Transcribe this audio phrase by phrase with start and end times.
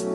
[0.00, 0.12] Hola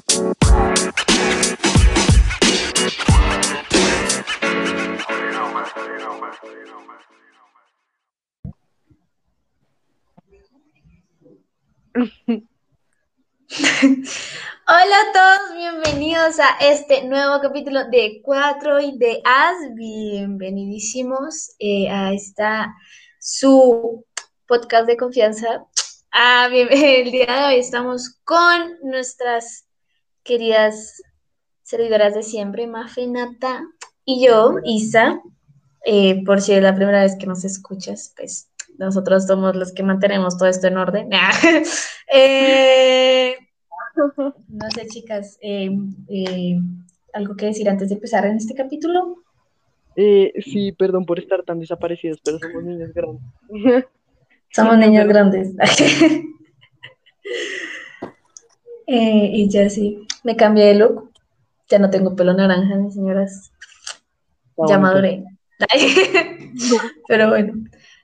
[14.70, 19.57] a todos, bienvenidos a este nuevo capítulo de Cuatro Ideas.
[19.75, 22.73] Bienvenidísimos eh, a esta
[23.20, 24.05] su
[24.47, 25.65] podcast de confianza.
[26.13, 29.65] Ah, el día de hoy estamos con nuestras
[30.23, 31.01] queridas
[31.63, 33.63] servidoras de siempre, Mafe, Nata
[34.05, 35.21] y yo, Isa.
[35.85, 39.84] Eh, por si es la primera vez que nos escuchas, pues nosotros somos los que
[39.84, 41.09] mantenemos todo esto en orden.
[42.15, 43.35] Eh,
[43.95, 45.71] no sé, chicas, eh,
[47.12, 49.17] ¿algo que decir antes de empezar en este capítulo?
[49.95, 53.23] sí, perdón por estar tan desaparecidos, pero somos niños grandes.
[54.51, 55.55] Somos niños grandes.
[58.85, 61.12] y ya sí, me cambié de look.
[61.70, 63.52] Ya no tengo pelo naranja, mis señoras.
[64.68, 65.24] ya maduré.
[67.08, 67.54] pero bueno.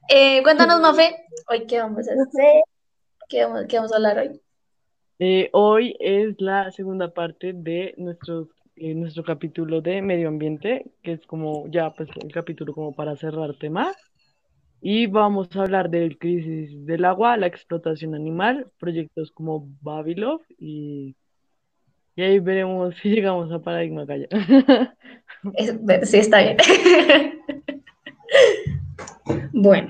[0.10, 1.16] Eh, cuéntanos, Mafe,
[1.50, 2.64] hoy qué vamos a hacer,
[3.28, 4.42] qué vamos, a hablar hoy.
[5.20, 11.12] Eh, hoy es la segunda parte de nuestro, eh, nuestro capítulo de medio ambiente, que
[11.12, 13.94] es como ya pues el capítulo como para cerrar tema.
[14.82, 21.16] Y vamos a hablar del crisis del agua, la explotación animal, proyectos como Babilov y,
[22.20, 24.28] y ahí veremos si llegamos a Paradigma Calla.
[26.04, 26.58] sí, está bien.
[29.54, 29.90] Bueno.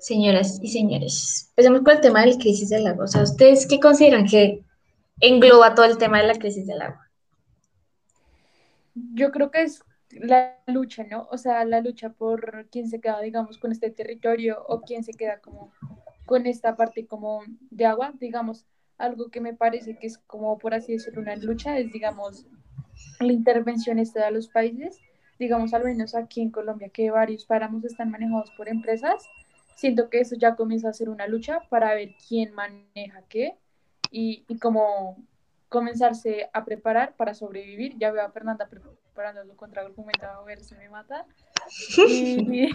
[0.00, 3.04] Señoras y señores, empecemos con el tema de la crisis del agua.
[3.04, 4.64] O sea, ¿ustedes qué consideran que
[5.20, 7.08] engloba todo el tema de la crisis del agua?
[8.94, 11.28] Yo creo que es la lucha, ¿no?
[11.30, 15.12] O sea, la lucha por quién se queda, digamos, con este territorio o quién se
[15.12, 15.72] queda como
[16.26, 18.66] con esta parte como de agua, digamos,
[18.98, 22.46] algo que me parece que es como, por así decirlo, una lucha, es, digamos,
[23.20, 25.00] la intervención esta de los países
[25.38, 29.24] digamos al menos aquí en Colombia, que varios páramos están manejados por empresas,
[29.74, 33.56] siento que eso ya comienza a ser una lucha para ver quién maneja qué
[34.10, 35.16] y, y cómo
[35.68, 37.96] comenzarse a preparar para sobrevivir.
[37.98, 41.24] Ya veo a Fernanda preparándolo contra el argumento a ver si me mata.
[42.08, 42.68] Y,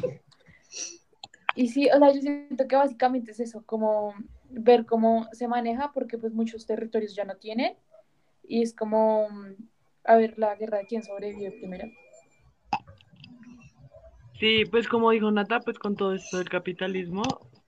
[1.56, 4.14] y sí, o sea, yo siento que básicamente es eso, como
[4.50, 7.76] ver cómo se maneja, porque pues muchos territorios ya no tienen,
[8.48, 9.28] y es como,
[10.04, 11.88] a ver, la guerra de quién sobrevive primero.
[14.40, 17.24] Sí, pues como dijo Nata, pues con todo esto del capitalismo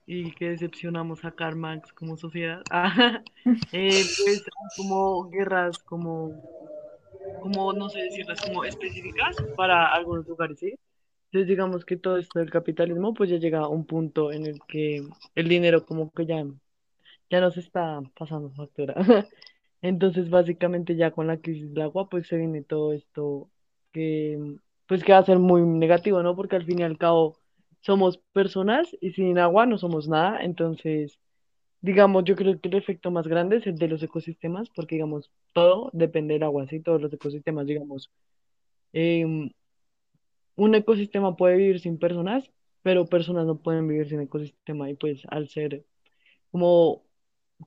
[0.06, 2.62] y que decepcionamos a Karl Marx como sociedad,
[3.72, 4.44] eh, pues
[4.76, 6.32] como guerras como,
[7.40, 10.74] como, no sé decirlas, como específicas para algunos lugares, ¿sí?
[11.36, 14.58] Entonces digamos que todo esto del capitalismo pues ya llega a un punto en el
[14.66, 16.46] que el dinero como que ya,
[17.28, 18.94] ya nos está pasando factura.
[19.82, 23.50] Entonces básicamente ya con la crisis del agua pues se viene todo esto
[23.92, 26.34] que pues que va a ser muy negativo, ¿no?
[26.34, 27.36] Porque al fin y al cabo
[27.82, 31.18] somos personas y sin agua no somos nada, entonces,
[31.82, 35.30] digamos, yo creo que el efecto más grande es el de los ecosistemas, porque, digamos,
[35.52, 36.80] todo depende del agua, ¿sí?
[36.80, 38.10] Todos los ecosistemas, digamos,
[38.92, 39.50] em,
[40.56, 42.50] un ecosistema puede vivir sin personas,
[42.82, 45.84] pero personas no pueden vivir sin ecosistema, y pues al ser
[46.50, 47.04] como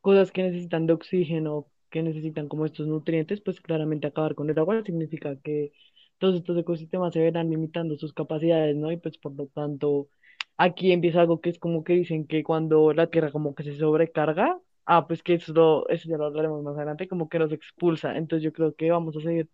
[0.01, 4.59] cosas que necesitan de oxígeno, que necesitan como estos nutrientes, pues claramente acabar con el
[4.59, 5.71] agua significa que
[6.17, 8.91] todos estos ecosistemas se verán limitando sus capacidades, ¿no?
[8.91, 10.09] Y pues por lo tanto,
[10.57, 13.77] aquí empieza algo que es como que dicen que cuando la Tierra como que se
[13.77, 18.17] sobrecarga, ah, pues que eso, eso ya lo hablaremos más adelante, como que nos expulsa.
[18.17, 19.49] Entonces yo creo que vamos a seguir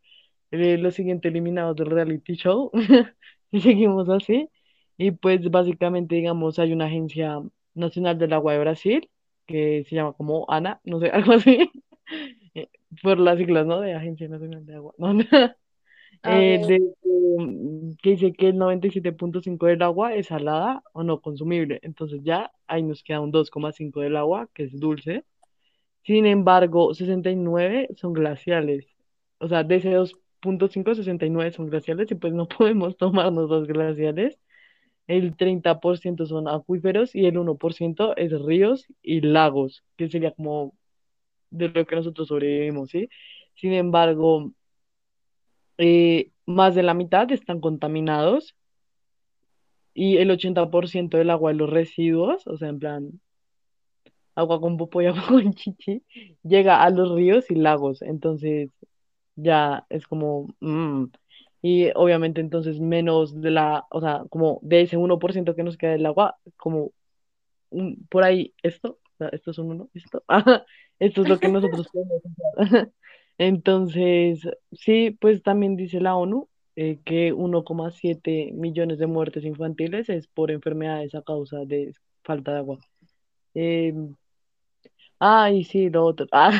[0.52, 2.72] eh, los siguientes eliminados del reality show
[3.52, 4.50] y seguimos así.
[4.98, 7.42] Y pues básicamente, digamos, hay una agencia
[7.74, 9.10] nacional del agua de Brasil
[9.46, 11.70] que se llama como ANA, no sé, algo así,
[12.54, 12.70] eh,
[13.04, 13.80] por las siglas, ¿no?
[13.82, 14.94] De Agencia Nacional de Agua.
[14.98, 15.14] ¿no?
[16.28, 21.80] Eh, de, mm, que dice que el 97.5 del agua es salada o no consumible.
[21.84, 25.24] Entonces ya ahí nos queda un 2,5 del agua, que es dulce.
[26.04, 28.88] Sin embargo, 69 son glaciales.
[29.40, 30.20] O sea, de ese 2.5,
[30.96, 34.40] 69 son glaciales y pues no podemos tomarnos dos glaciales.
[35.08, 40.74] El 30% son acuíferos y el 1% es ríos y lagos, que sería como
[41.52, 43.09] de lo que nosotros sobrevivimos, ¿sí?
[43.56, 44.52] Sin embargo,
[45.78, 48.56] eh, más de la mitad están contaminados
[49.94, 53.22] y el 80% del agua de los residuos, o sea, en plan,
[54.36, 56.03] agua con popo y agua con chichi,
[56.44, 58.02] llega a los ríos y lagos.
[58.02, 58.70] Entonces,
[59.35, 60.47] ya es como...
[60.59, 61.05] Mm,
[61.61, 65.93] y obviamente entonces menos de la, o sea, como de ese 1% que nos queda
[65.93, 66.91] del agua, como
[68.09, 68.99] por ahí esto,
[69.32, 70.23] esto es un uno, esto,
[70.99, 72.22] esto es lo que nosotros podemos
[72.58, 72.91] hacer.
[73.37, 80.28] Entonces, sí, pues también dice la ONU eh, que 1,7 millones de muertes infantiles es
[80.28, 81.93] por enfermedades a causa de
[82.23, 82.79] falta de agua.
[83.55, 83.93] Eh,
[85.20, 86.28] ah, y sí, lo otro.
[86.31, 86.52] Ah,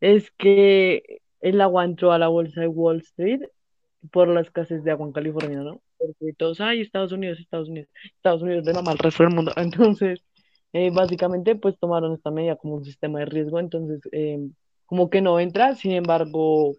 [0.00, 3.42] es que el agua entró a la bolsa de Wall Street
[4.12, 5.80] por la escasez de agua en California, ¿no?
[5.98, 9.52] Porque todos, ay, Estados Unidos, Estados Unidos, Estados Unidos de mamá al resto del mundo.
[9.56, 10.22] Entonces,
[10.72, 14.38] eh, básicamente, pues tomaron esta medida como un sistema de riesgo, entonces, eh,
[14.86, 16.74] como que no entra, sin embargo,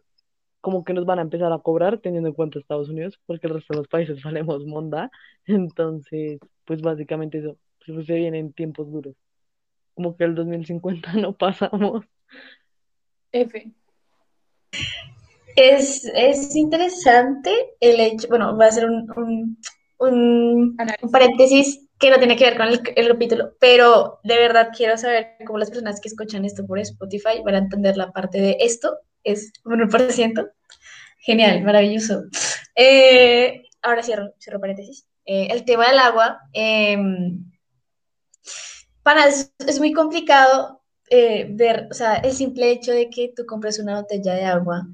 [0.62, 3.56] como que nos van a empezar a cobrar teniendo en cuenta Estados Unidos, porque el
[3.56, 5.12] resto de los países valemos monda.
[5.46, 9.16] Entonces, pues básicamente eso, pues, se vienen tiempos duros.
[9.96, 12.06] Como que el 2050 no pasamos.
[13.32, 13.72] F.
[15.56, 19.58] Es, es interesante el hecho, bueno, voy a hacer un, un,
[20.00, 24.70] un, un paréntesis que no tiene que ver con el, el capítulo, pero de verdad
[24.76, 28.42] quiero saber cómo las personas que escuchan esto por Spotify van a entender la parte
[28.42, 30.52] de esto, es 1%.
[31.20, 32.24] Genial, maravilloso.
[32.76, 35.06] Eh, ahora cierro, cierro paréntesis.
[35.26, 36.98] Eh, el tema del agua, eh,
[39.04, 43.46] para es, es muy complicado eh, ver, o sea, el simple hecho de que tú
[43.46, 44.88] compres una botella de agua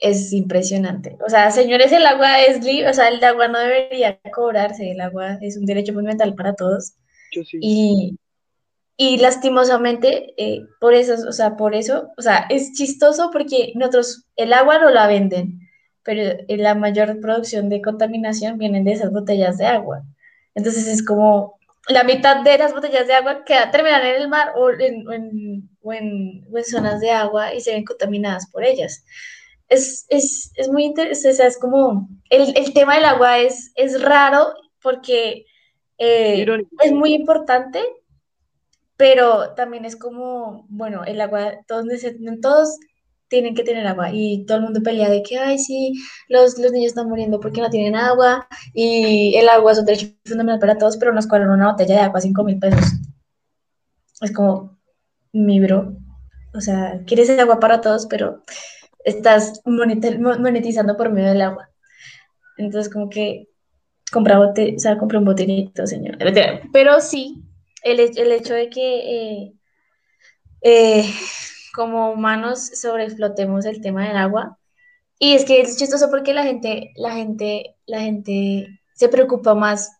[0.00, 1.16] es impresionante.
[1.24, 5.00] O sea, señores, el agua es libre, o sea, el agua no debería cobrarse, el
[5.00, 6.94] agua es un derecho fundamental para todos.
[7.32, 7.58] Yo sí.
[7.60, 8.18] Y,
[8.96, 14.26] y lastimosamente, eh, por eso, o sea, por eso, o sea, es chistoso porque nosotros
[14.36, 15.60] el agua no la venden,
[16.02, 20.02] pero la mayor producción de contaminación vienen de esas botellas de agua.
[20.54, 21.58] Entonces es como
[21.88, 25.12] la mitad de las botellas de agua que terminan en el mar o en, o
[25.12, 29.04] en, o en, o en zonas de agua y se ven contaminadas por ellas.
[29.70, 33.72] Es, es, es muy interesante, o sea, es como, el, el tema del agua es,
[33.76, 34.52] es raro
[34.82, 35.46] porque
[35.96, 36.46] eh,
[36.82, 37.80] es muy importante,
[38.96, 41.86] pero también es como, bueno, el agua, todos,
[42.42, 42.78] todos
[43.28, 45.94] tienen que tener agua y todo el mundo pelea de que, ay, sí,
[46.28, 50.08] los, los niños están muriendo porque no tienen agua y el agua es un derecho
[50.24, 52.84] fundamental para todos, pero nos cobran una botella de agua a 5 mil pesos.
[54.20, 54.78] Es como,
[55.32, 55.96] mi bro,
[56.52, 58.42] o sea, quieres el agua para todos, pero
[59.04, 61.70] estás monetizando por medio del agua.
[62.56, 63.48] Entonces, como que
[64.12, 66.18] compra bote, o sea, un botellito, señor.
[66.72, 67.42] Pero sí,
[67.82, 69.52] el, el hecho de que eh,
[70.62, 71.04] eh,
[71.74, 74.58] como humanos sobreexplotemos el tema del agua.
[75.18, 79.90] Y es que es chistoso porque la gente, la gente, la gente se preocupa más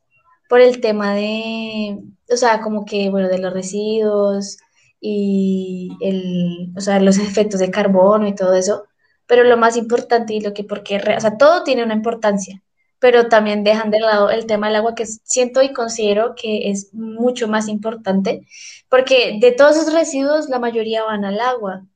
[0.48, 1.98] por el tema de,
[2.28, 4.58] o sea, como que, bueno, de los residuos
[5.00, 8.84] y el, o sea, los efectos de carbono y todo eso.
[9.30, 12.62] Pero lo más importante y lo que, porque, o sea, todo tiene una importancia,
[12.98, 16.92] pero también dejan de lado el tema del agua que siento y considero que es
[16.92, 18.42] mucho más importante
[18.90, 21.86] porque de todos esos residuos, la mayoría van al agua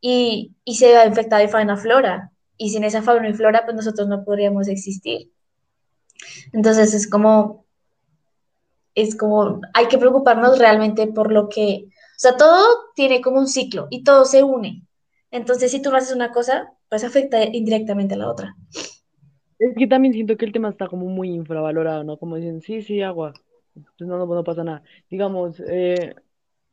[0.00, 2.32] y, y se va a infectar de fauna flora.
[2.56, 5.30] Y sin esa fauna y flora, pues nosotros no podríamos existir.
[6.52, 7.66] Entonces es como,
[8.94, 13.48] es como, hay que preocuparnos realmente por lo que, o sea, todo tiene como un
[13.48, 14.86] ciclo y todo se une.
[15.30, 18.56] Entonces, si tú no haces una cosa, pues afecta indirectamente a la otra.
[19.58, 22.18] Es que también siento que el tema está como muy infravalorado, ¿no?
[22.18, 23.32] Como dicen, sí, sí, agua,
[23.74, 24.82] pues no, no, no pasa nada.
[25.10, 26.14] Digamos, eh,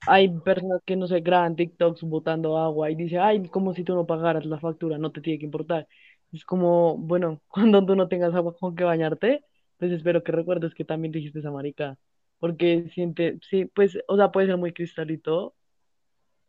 [0.07, 3.95] hay personas que no se graban TikToks botando agua y dice, ay, como si tú
[3.95, 5.87] no pagaras la factura, no te tiene que importar.
[6.31, 9.43] Es como, bueno, cuando tú no tengas agua con que bañarte,
[9.77, 11.97] pues espero que recuerdes que también dijiste esa marica.
[12.39, 15.55] Porque siente, sí, pues, o sea, puede ser muy cristalito,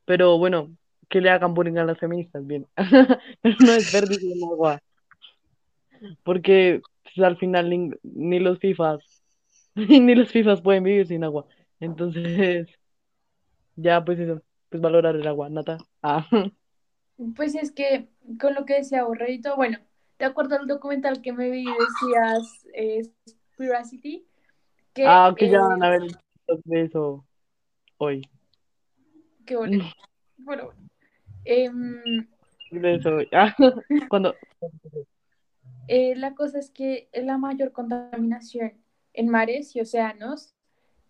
[0.05, 0.77] pero bueno,
[1.09, 2.67] que le hagan bullying a las feministas, bien.
[3.43, 4.81] Pero no desperdicien agua,
[6.23, 9.23] porque pues, al final ni, ni los FIFAs,
[9.75, 11.47] ni los FIFAs pueden vivir sin agua.
[11.81, 12.69] Entonces,
[13.77, 15.79] ya, pues eso, pues valorar el agua, Nata.
[16.03, 16.27] Ah,
[17.37, 18.09] Pues es que
[18.41, 19.79] con lo que decía Borredito, bueno,
[20.19, 23.03] de acuerdo al documental que me vi, decías eh,
[23.55, 24.27] Spiracity,
[24.95, 26.03] que ah, que ya van a ver
[26.71, 27.25] eso
[27.99, 28.23] hoy.
[29.45, 29.85] que bueno,
[30.39, 30.88] bueno, em,
[33.33, 33.55] Ah,
[34.09, 34.35] cuando,
[35.89, 38.75] eh, la cosa es que la mayor contaminación
[39.15, 40.55] en mares y océanos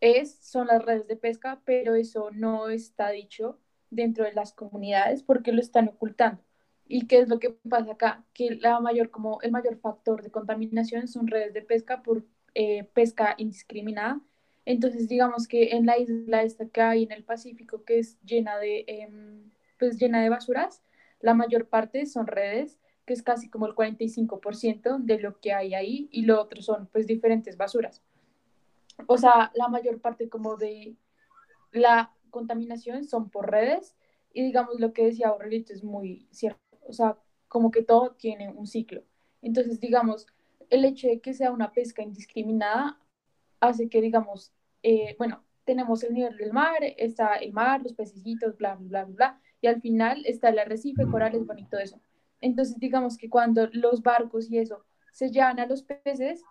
[0.01, 3.59] es, son las redes de pesca, pero eso no está dicho
[3.91, 6.43] dentro de las comunidades porque lo están ocultando.
[6.87, 8.25] ¿Y qué es lo que pasa acá?
[8.33, 12.85] Que la mayor, como el mayor factor de contaminación son redes de pesca por eh,
[12.95, 14.21] pesca indiscriminada.
[14.65, 18.59] Entonces, digamos que en la isla esta que hay en el Pacífico, que es llena
[18.59, 20.83] de, em, pues llena de basuras,
[21.21, 25.75] la mayor parte son redes, que es casi como el 45% de lo que hay
[25.75, 28.03] ahí, y lo otro son pues diferentes basuras
[29.07, 30.97] o sea, la mayor parte como de
[31.73, 33.97] la contaminación son por redes
[34.33, 37.19] y digamos lo que decía Aurelito es muy cierto, o sea,
[37.49, 39.03] como que todo tiene un ciclo.
[39.41, 40.27] Entonces, digamos,
[40.71, 43.01] el hecho de que sea una pesca indiscriminada
[43.61, 48.57] hace que, digamos, eh, bueno, tenemos el nivel del mar, está el mar, los pececitos,
[48.57, 52.01] bla, bla, bla, bla, y al final está el arrecife, corales, bonito eso.
[52.41, 56.43] Entonces, digamos que cuando los barcos y eso se llevan a los peces,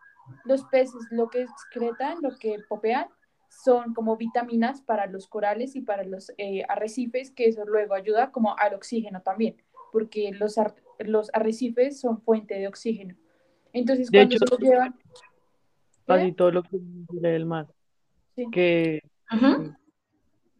[0.43, 3.07] los peces lo que excretan, lo que popean,
[3.49, 8.31] son como vitaminas para los corales y para los eh, arrecifes, que eso luego ayuda
[8.31, 9.55] como al oxígeno también,
[9.91, 10.55] porque los,
[10.99, 13.15] los arrecifes son fuente de oxígeno.
[13.73, 14.95] Entonces, cuando se lo llevan...
[16.05, 16.77] Casi todo lo que
[17.11, 17.67] del mar.
[18.35, 18.47] Sí.
[18.51, 19.01] Que...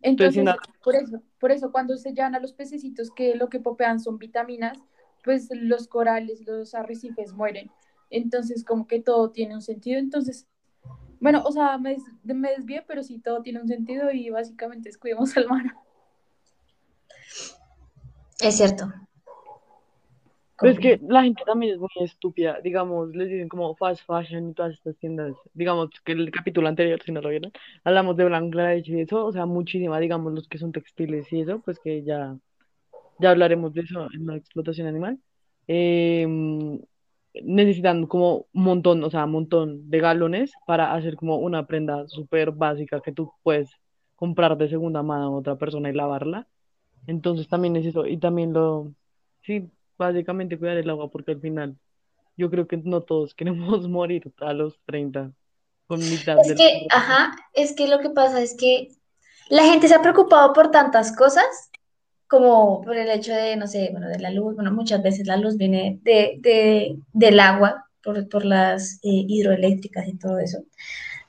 [0.01, 0.45] Entonces,
[0.83, 4.17] por eso, por eso cuando se llevan a los pececitos que lo que popean son
[4.17, 4.77] vitaminas,
[5.23, 7.69] pues los corales, los arrecifes mueren.
[8.09, 9.99] Entonces, como que todo tiene un sentido.
[9.99, 10.47] Entonces,
[11.19, 14.97] bueno, o sea, me, me desvié, pero sí todo tiene un sentido y básicamente es
[14.97, 15.65] cuidemos al mar.
[18.39, 18.91] Es cierto.
[20.59, 22.59] Pero es que la gente también es muy estúpida.
[22.61, 25.35] Digamos, les dicen como fast fashion y todas estas tiendas.
[25.53, 27.51] Digamos que el capítulo anterior, si no lo vieron,
[27.83, 29.25] hablamos de Bangladesh y eso.
[29.25, 32.37] O sea, muchísima, digamos, los que son textiles y eso, pues que ya,
[33.19, 35.19] ya hablaremos de eso en la explotación animal.
[35.67, 36.79] Em,
[37.43, 42.07] necesitan como un montón, o sea, un montón de galones para hacer como una prenda
[42.07, 43.69] súper básica que tú puedes
[44.15, 46.47] comprar de segunda mano a otra persona y lavarla.
[47.07, 48.05] Entonces también es eso.
[48.07, 48.93] Y también lo,
[49.43, 51.75] sí, básicamente cuidar el agua porque al final
[52.35, 55.31] yo creo que no todos queremos morir a los 30
[55.87, 58.89] con mitad Es que, ajá, es que lo que pasa es que
[59.49, 61.45] la gente se ha preocupado por tantas cosas
[62.27, 65.37] como por el hecho de, no sé, bueno, de la luz, bueno, muchas veces la
[65.37, 70.59] luz viene de, de del agua, por, por las eh, hidroeléctricas y todo eso.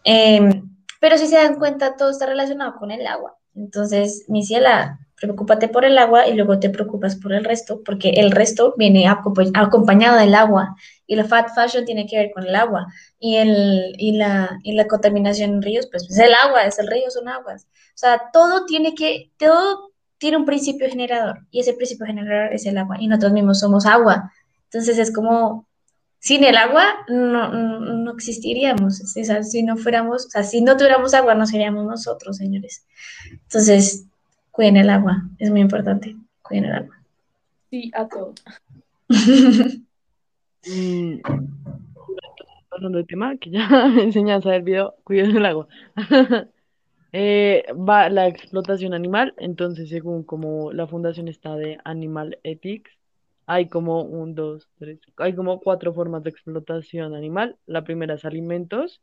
[0.04, 0.70] Em,
[1.00, 3.36] pero si se dan cuenta, todo está relacionado con el agua.
[3.54, 8.10] Entonces, mi ciela, preocúpate por el agua y luego te preocupas por el resto, porque
[8.10, 12.54] el resto viene acompañado del agua y la fat fashion tiene que ver con el
[12.54, 12.86] agua
[13.18, 16.86] y, el, y, la, y la contaminación en ríos, pues es el agua, es el
[16.86, 17.66] río, son aguas.
[17.94, 22.66] O sea, todo tiene que, todo tiene un principio generador y ese principio generador es
[22.66, 24.32] el agua y nosotros mismos somos agua.
[24.64, 25.66] Entonces es como,
[26.20, 29.00] sin el agua no, no, existiríamos.
[29.00, 32.84] O si no fuéramos, o sea, si no tuviéramos agua no seríamos nosotros, señores.
[33.30, 34.06] Entonces,
[34.58, 37.00] cuiden el agua, es muy importante, cuiden el agua.
[37.70, 38.34] Sí, a todo.
[40.66, 41.20] Mm,
[42.68, 43.68] pasando de tema, que ya
[44.02, 45.68] enseñanza del video, cuiden el agua.
[47.10, 52.90] Eh, va la explotación animal, entonces según como la fundación está de Animal Ethics,
[53.46, 57.56] hay como un, dos, tres, hay como cuatro formas de explotación animal.
[57.64, 59.00] La primera es alimentos,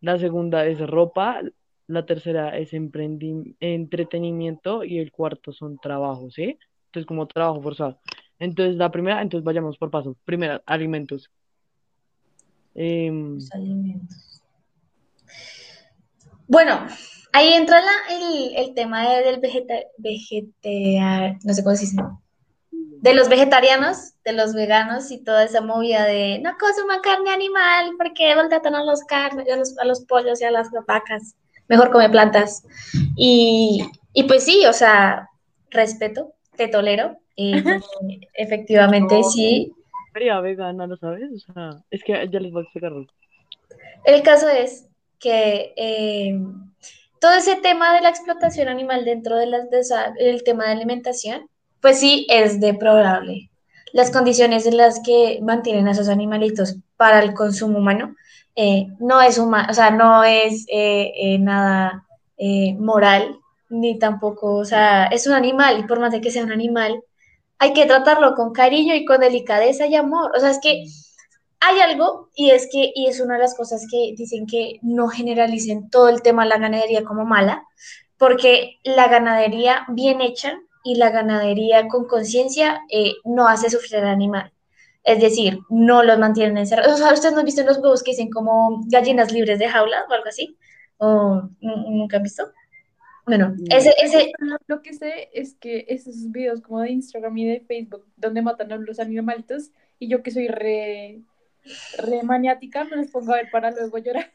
[0.00, 1.42] la segunda es ropa,
[1.86, 6.58] la tercera es entretenimiento y el cuarto son trabajos, ¿sí?
[6.86, 7.98] Entonces como trabajo forzado.
[8.38, 10.16] Entonces la primera, entonces vayamos por paso.
[10.24, 11.30] Primera, alimentos.
[12.74, 14.42] Em, alimentos.
[16.48, 16.86] Bueno,
[17.36, 19.74] Ahí entra el, tema del vegeta,
[21.44, 21.96] no sé cómo se dice,
[22.70, 27.92] de los vegetarianos, de los veganos y toda esa movida de no consuman carne animal
[27.98, 31.36] porque maltratan a los carnes, a los, a los pollos y a las vacas,
[31.68, 32.64] mejor come plantas.
[33.16, 33.84] Y,
[34.28, 35.30] pues sí, o sea,
[35.70, 37.62] respeto, te tolero, y
[38.34, 39.72] efectivamente sí.
[40.12, 41.30] Sería vegana, ¿no sabes?
[41.32, 42.92] O sea, es que ya les voy a explicar.
[44.04, 44.86] El caso es
[45.18, 46.38] que eh,
[47.20, 49.68] todo ese tema de la explotación animal dentro de las
[50.18, 51.48] del tema de alimentación,
[51.80, 53.50] pues sí es deplorable.
[53.92, 58.14] Las condiciones en las que mantienen a esos animalitos para el consumo humano
[58.56, 62.04] eh, no es humano, o sea, no es eh, eh, nada
[62.78, 63.38] moral,
[63.70, 67.02] ni tampoco, o sea, es un animal y por más de que sea un animal,
[67.58, 70.32] hay que tratarlo con cariño y con delicadeza y amor.
[70.36, 70.84] O sea, es que
[71.60, 75.08] hay algo, y es que, y es una de las cosas que dicen que no
[75.08, 77.64] generalicen todo el tema de la ganadería como mala,
[78.18, 82.82] porque la ganadería bien hecha y la ganadería con conciencia
[83.24, 84.52] no hace sufrir al animal.
[85.06, 86.94] Es decir, no los mantienen encerrados.
[86.94, 90.04] O sea, ¿ustedes no han visto los huevos que dicen como gallinas libres de jaula
[90.08, 90.58] o algo así?
[90.98, 92.52] ¿O nunca han visto?
[93.24, 94.32] Bueno, ese, ese...
[94.66, 98.72] Lo que sé es que esos videos como de Instagram y de Facebook, donde matan
[98.72, 99.70] a los animalitos,
[100.00, 101.22] y yo que soy re
[101.98, 104.32] re maniática, me los pongo a ver para luego llorar.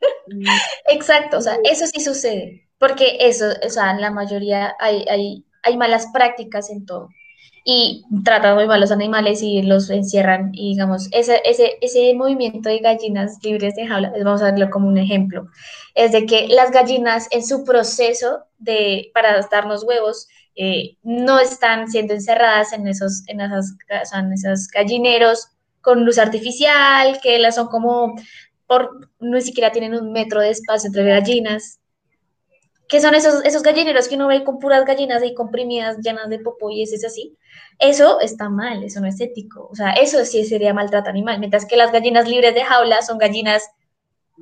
[0.90, 5.44] Exacto, o sea, eso sí sucede, porque eso, o sea, en la mayoría hay, hay,
[5.62, 7.08] hay malas prácticas en todo.
[7.64, 10.50] Y tratan muy mal los animales y los encierran.
[10.52, 14.88] Y digamos, ese, ese, ese movimiento de gallinas libres de jaula, vamos a verlo como
[14.88, 15.48] un ejemplo,
[15.94, 21.88] es de que las gallinas en su proceso de, para darnos huevos, eh, no están
[21.88, 23.74] siendo encerradas en esos, en esas,
[24.12, 25.48] en esos gallineros
[25.80, 28.14] con luz artificial, que las son como
[28.66, 31.80] por, no siquiera tienen un metro de espacio entre gallinas,
[32.88, 36.38] que son esos, esos gallineros que uno ve con puras gallinas ahí comprimidas, llenas de
[36.38, 37.36] popo y es así,
[37.78, 41.66] eso está mal, eso no es ético, o sea, eso sí sería maltrato animal, mientras
[41.66, 43.68] que las gallinas libres de jaula son gallinas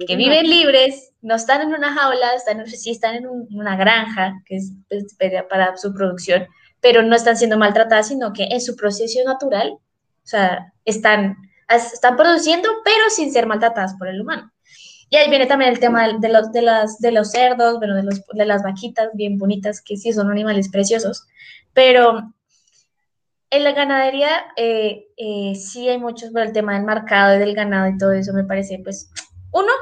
[0.07, 4.57] que viven libres, no están en una jaula, están, sí están en, una granja, que
[4.57, 5.17] es pues,
[5.49, 6.47] para su producción,
[6.81, 9.81] pero no están siendo maltratadas, sino que en su proceso natural, o
[10.27, 11.37] sea, están,
[11.69, 14.51] están produciendo, pero sin ser maltratadas por el humano.
[15.11, 18.05] Y ahí viene también el tema de los, de las, de los cerdos, bueno, de,
[18.05, 21.27] los, de las vaquitas bien bonitas, que sí son animales preciosos,
[21.75, 22.33] pero
[23.51, 27.55] en la ganadería eh, eh, sí hay muchos, por el tema del mercado y del
[27.55, 29.11] ganado y todo eso me parece, pues,
[29.53, 29.73] uno,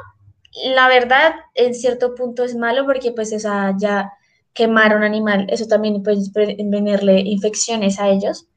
[0.75, 4.13] la verdad, en cierto punto es malo porque pues esa ya
[4.55, 8.49] quemar un animal, eso también puede venirle infecciones a ellos.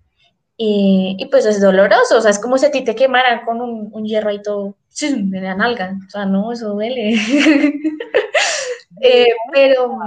[0.58, 3.62] Y, y, pues es doloroso, o sea, es como si a ti te quemaran con
[3.62, 7.13] un, un hierro ahí todo en la nalga, o sea, no, eso duele.
[9.01, 9.98] eh, pero...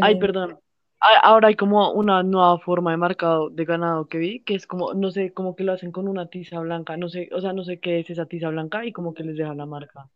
[0.00, 0.58] Ay, perdón.
[1.00, 4.94] Ahora hay como una nueva forma de marcado de ganado que vi, que es como,
[4.94, 7.64] no sé, como que lo hacen con una tiza blanca, no sé, o sea, no
[7.64, 10.08] sé qué es esa tiza blanca y como que les deja la marca.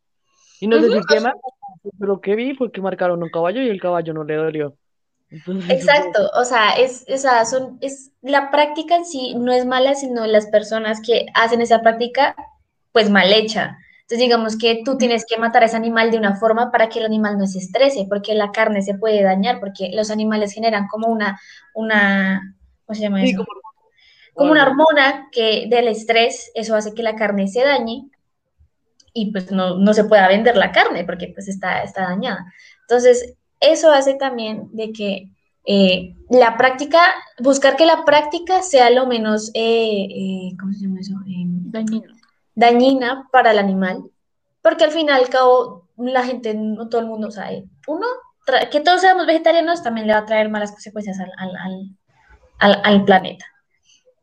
[0.59, 1.35] Y no sé si quema,
[1.99, 4.77] pero lo que vi fue que marcaron un caballo y el caballo no le dolió.
[5.69, 10.27] Exacto, o sea, es, o son, es, la práctica en sí no es mala, sino
[10.27, 12.35] las personas que hacen esa práctica,
[12.93, 13.79] pues mal hecha.
[14.11, 16.99] Entonces, digamos que tú tienes que matar a ese animal de una forma para que
[16.99, 20.89] el animal no se estrese, porque la carne se puede dañar, porque los animales generan
[20.89, 21.41] como una,
[21.75, 23.47] una, ¿cómo se llama eso?
[24.35, 28.09] como, una hormona que del estrés, eso hace que la carne se dañe
[29.13, 32.53] y pues no, no se pueda vender la carne porque pues está, está dañada.
[32.81, 35.31] Entonces, eso hace también de que
[35.65, 36.99] eh, la práctica,
[37.39, 41.15] buscar que la práctica sea lo menos, eh, eh, ¿cómo se llama eso?
[41.25, 42.09] dañina.
[42.55, 44.11] Dañina para el animal,
[44.63, 48.07] porque al fin y al cabo la gente, no todo el mundo sabe, uno,
[48.71, 51.31] que todos seamos vegetarianos también le va a traer malas consecuencias al,
[52.59, 53.45] al, al, planeta.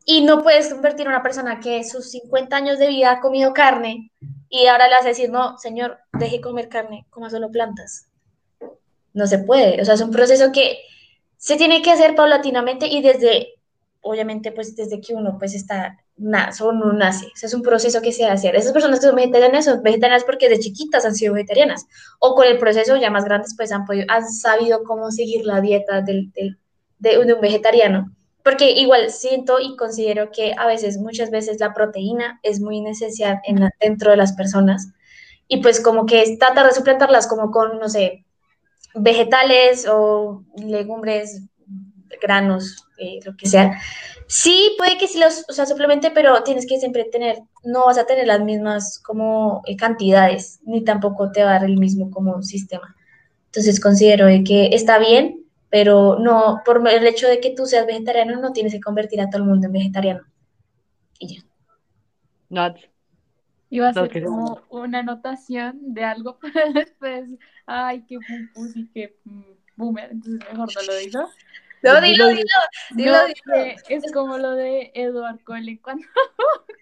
[0.04, 3.54] Y no puedes convertir a una persona que sus 50 años de vida ha comido
[3.54, 4.10] carne
[4.48, 8.08] y ahora le hace decir, no, señor, deje comer carne, coma solo plantas
[9.18, 9.82] no se puede.
[9.82, 10.78] O sea, es un proceso que
[11.36, 13.54] se tiene que hacer paulatinamente y desde,
[14.00, 17.26] obviamente, pues desde que uno pues está, uno nace.
[17.26, 18.56] O sea, es un proceso que se hacer.
[18.56, 21.86] Esas personas que son vegetarianas son vegetarianas porque de chiquitas han sido vegetarianas.
[22.18, 25.60] O con el proceso ya más grandes pues han, podido, han sabido cómo seguir la
[25.60, 26.32] dieta del,
[26.98, 28.14] de, un vegetariano.
[28.42, 33.40] Porque igual siento y considero que a veces, muchas veces la proteína es muy necesaria
[33.44, 34.88] en, dentro de las personas.
[35.48, 38.24] Y pues como que trata de suplantarlas como con, no sé,
[38.94, 41.42] vegetales o legumbres,
[42.20, 43.80] granos, eh, lo que sea.
[44.26, 47.98] Sí, puede que sí los, o sea, suplemente, pero tienes que siempre tener, no vas
[47.98, 52.10] a tener las mismas como eh, cantidades, ni tampoco te va a dar el mismo
[52.10, 52.94] como sistema.
[53.46, 58.40] Entonces considero que está bien, pero no, por el hecho de que tú seas vegetariano,
[58.40, 60.22] no tienes que convertir a todo el mundo en vegetariano.
[61.18, 62.74] Y ya.
[63.70, 67.28] Iba a ser como una anotación de algo para después.
[67.66, 68.18] Ay, qué
[68.74, 69.42] y qué mm,
[69.76, 70.10] boomer.
[70.10, 71.28] Entonces mejor no lo digo.
[71.82, 72.44] No, dilo, dilo,
[72.90, 73.16] dilo,
[73.88, 76.06] Es como lo de Edward Cullen cuando,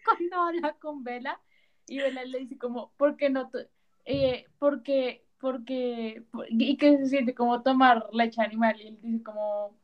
[0.04, 1.40] cuando habla con Vela
[1.86, 3.50] y Vela le dice como, ¿por qué no?
[4.04, 9.76] Eh, porque, porque, y que se siente como tomar leche animal y él dice como,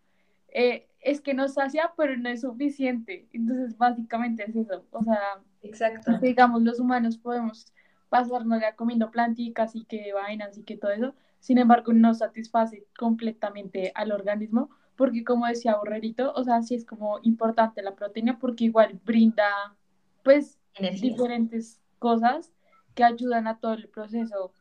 [0.48, 3.26] eh, es que nos sacia, pero no es suficiente.
[3.32, 4.84] Entonces, básicamente es eso.
[4.90, 6.18] O sea, Exacto.
[6.18, 7.72] digamos, los humanos podemos
[8.08, 11.14] pasarnos ya comiendo planticas y que vainas y que todo eso.
[11.40, 14.70] Sin embargo, no satisface completamente al organismo,
[15.02, 19.74] porque como decía Borrerito, o sea, sí es como importante la proteína porque igual brinda,
[20.22, 20.60] pues,
[21.00, 22.52] diferentes cosas
[22.94, 24.52] que ayudan a todo el proceso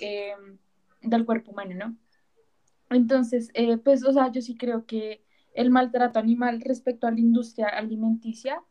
[0.00, 0.32] eh,
[1.02, 1.96] del cuerpo humano, ¿no?
[2.88, 7.20] Entonces, eh, pues, o sea, yo sí creo que el maltrato animal respecto a la
[7.20, 8.62] industria alimenticia,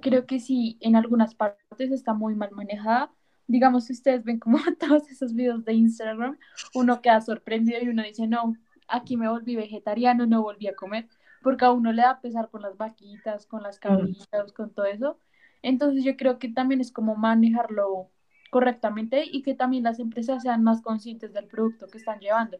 [0.00, 3.12] creo que sí, en algunas partes está muy mal manejada.
[3.48, 6.38] Digamos, si ustedes ven como todos esos videos de Instagram,
[6.74, 8.54] uno queda sorprendido y uno dice, no,
[8.88, 11.08] aquí me volví vegetariano, no volví a comer,
[11.42, 15.18] porque a uno le da pesar con las vaquitas, con las cabritas, con todo eso.
[15.62, 18.10] Entonces yo creo que también es como manejarlo
[18.50, 22.58] correctamente y que también las empresas sean más conscientes del producto que están llevando.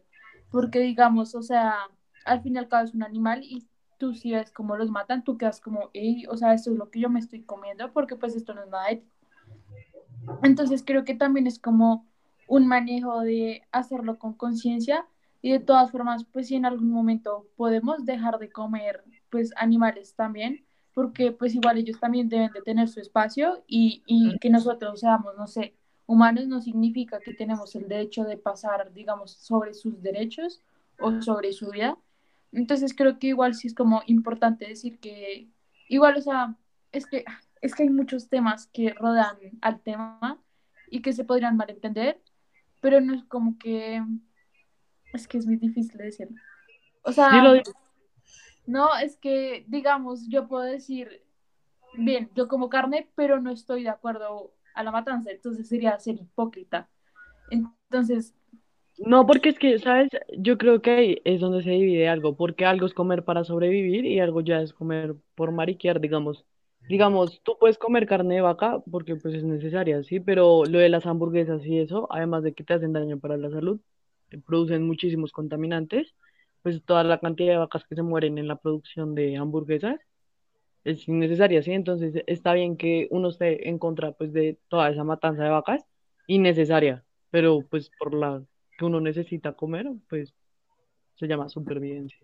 [0.51, 1.75] Porque digamos, o sea,
[2.25, 5.23] al fin y al cabo es un animal y tú sí ves cómo los matan,
[5.23, 8.15] tú quedas como, Ey, o sea, esto es lo que yo me estoy comiendo porque
[8.15, 9.11] pues esto no es nada ético.
[10.43, 12.05] Entonces creo que también es como
[12.47, 15.05] un manejo de hacerlo con conciencia
[15.41, 20.15] y de todas formas, pues si en algún momento podemos dejar de comer pues animales
[20.15, 24.99] también, porque pues igual ellos también deben de tener su espacio y, y que nosotros
[24.99, 25.75] seamos, no sé,
[26.07, 30.61] humanos no significa que tenemos el derecho de pasar, digamos, sobre sus derechos
[30.99, 31.97] o sobre su vida.
[32.51, 35.49] Entonces creo que igual sí es como importante decir que
[35.89, 36.55] igual, o sea,
[36.91, 37.25] es que
[37.61, 40.41] es que hay muchos temas que rodean al tema
[40.89, 42.21] y que se podrían malentender,
[42.81, 44.01] pero no es como que
[45.13, 46.37] es que es muy difícil de decirlo.
[47.03, 47.31] O sea,
[48.65, 51.23] no, es que digamos, yo puedo decir,
[51.97, 56.15] bien, yo como carne, pero no estoy de acuerdo a la matanza, entonces sería ser
[56.15, 56.89] hipócrita.
[57.49, 58.35] Entonces,
[58.97, 60.09] no, porque es que, ¿sabes?
[60.37, 64.05] Yo creo que ahí es donde se divide algo, porque algo es comer para sobrevivir
[64.05, 66.45] y algo ya es comer por mariquear, digamos.
[66.89, 70.89] Digamos, tú puedes comer carne de vaca porque pues es necesaria, sí, pero lo de
[70.89, 73.79] las hamburguesas y eso, además de que te hacen daño para la salud,
[74.45, 76.15] producen muchísimos contaminantes,
[76.63, 79.99] pues toda la cantidad de vacas que se mueren en la producción de hamburguesas
[80.83, 81.71] es innecesaria, ¿sí?
[81.71, 85.85] Entonces está bien que uno esté en contra pues de toda esa matanza de vacas,
[86.27, 88.41] innecesaria, pero pues por la
[88.77, 90.33] que uno necesita comer, pues
[91.15, 92.19] se llama supervivencia.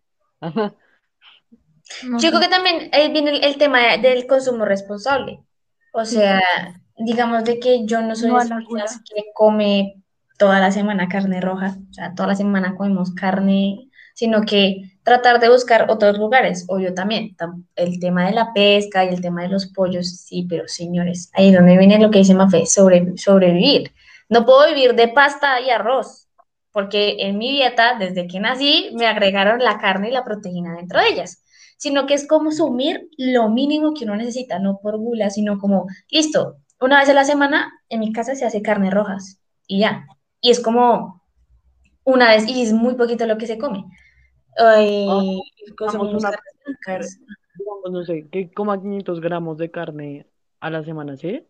[2.20, 5.44] Yo creo que también viene el, tema del consumo responsable.
[5.94, 6.42] O sea,
[6.98, 10.03] digamos de que yo no soy de las que come
[10.38, 15.39] toda la semana carne roja, o sea, toda la semana comemos carne, sino que tratar
[15.39, 17.36] de buscar otros lugares, o yo también,
[17.76, 21.50] el tema de la pesca y el tema de los pollos, sí, pero señores, ahí
[21.50, 23.91] es donde viene lo que dice Mafe, sobre, sobrevivir.
[24.30, 26.30] No puedo vivir de pasta y arroz,
[26.72, 31.00] porque en mi dieta, desde que nací, me agregaron la carne y la proteína dentro
[31.00, 31.43] de ellas,
[31.78, 35.86] sino que es como sumir lo mínimo que uno necesita, no por gula, sino como,
[36.10, 40.06] listo, una vez a la semana en mi casa se hace carne rojas y ya.
[40.43, 41.23] Y es como
[42.03, 43.86] una vez, y es muy poquito lo que se come.
[44.58, 46.32] Ay, una,
[47.89, 50.27] no sé, que coma 500 gramos de carne
[50.60, 51.47] a la semana, ¿sí?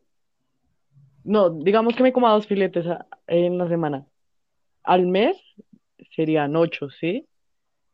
[1.26, 2.86] No, digamos que me coma dos filetes
[3.28, 4.06] en la semana
[4.84, 5.38] al mes
[6.16, 7.28] serían ocho, ¿sí?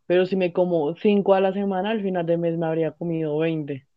[0.08, 3.38] Pero si me como cinco a la semana, al final del mes me habría comido
[3.38, 3.88] 20.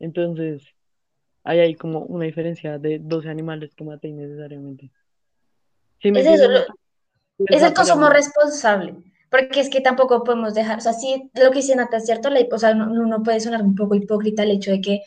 [0.00, 0.64] Entonces,
[1.44, 4.90] ahí hay como una diferencia de 12 animales que maté innecesariamente.
[6.00, 8.94] Es, el consumo responsable,
[9.30, 12.30] porque es que tampoco podemos dejar, o sea, sí, lo que dice Nata es cierto,
[12.30, 15.02] la, o sea, no, puede sonar un poco hipócrita el hecho de que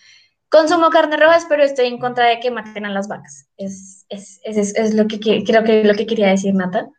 [0.49, 3.47] consumo carne rojas, pero estoy en contra de que maten a las vacas.
[3.57, 6.89] Es, es, es, es lo que creo que lo que quería decir Nata.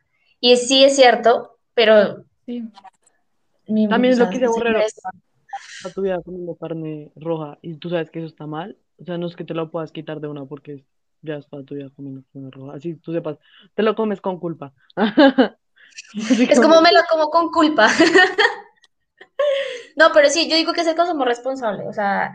[0.40, 2.24] Y sí es cierto, pero...
[2.46, 2.64] Sí.
[3.88, 4.80] También es lo que dice Borrero.
[5.84, 8.76] A tu vida comiendo carne roja y tú sabes que eso está mal.
[8.98, 10.84] O sea, no es que te lo puedas quitar de una porque
[11.22, 12.76] ya es para tu vida comiendo carne roja.
[12.76, 13.38] Así tú sepas,
[13.74, 14.72] te lo comes con culpa.
[16.14, 17.88] es como me lo como con culpa.
[19.96, 21.86] no, pero sí, yo digo que es el consumo responsable.
[21.88, 22.32] O sea,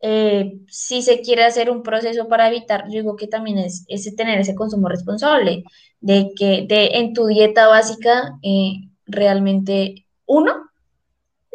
[0.00, 3.86] eh, si se quiere hacer un proceso para evitar, yo digo que también es,
[4.16, 5.64] tener ese consumo responsable,
[6.00, 10.68] de que de, en tu dieta básica eh, realmente, uno,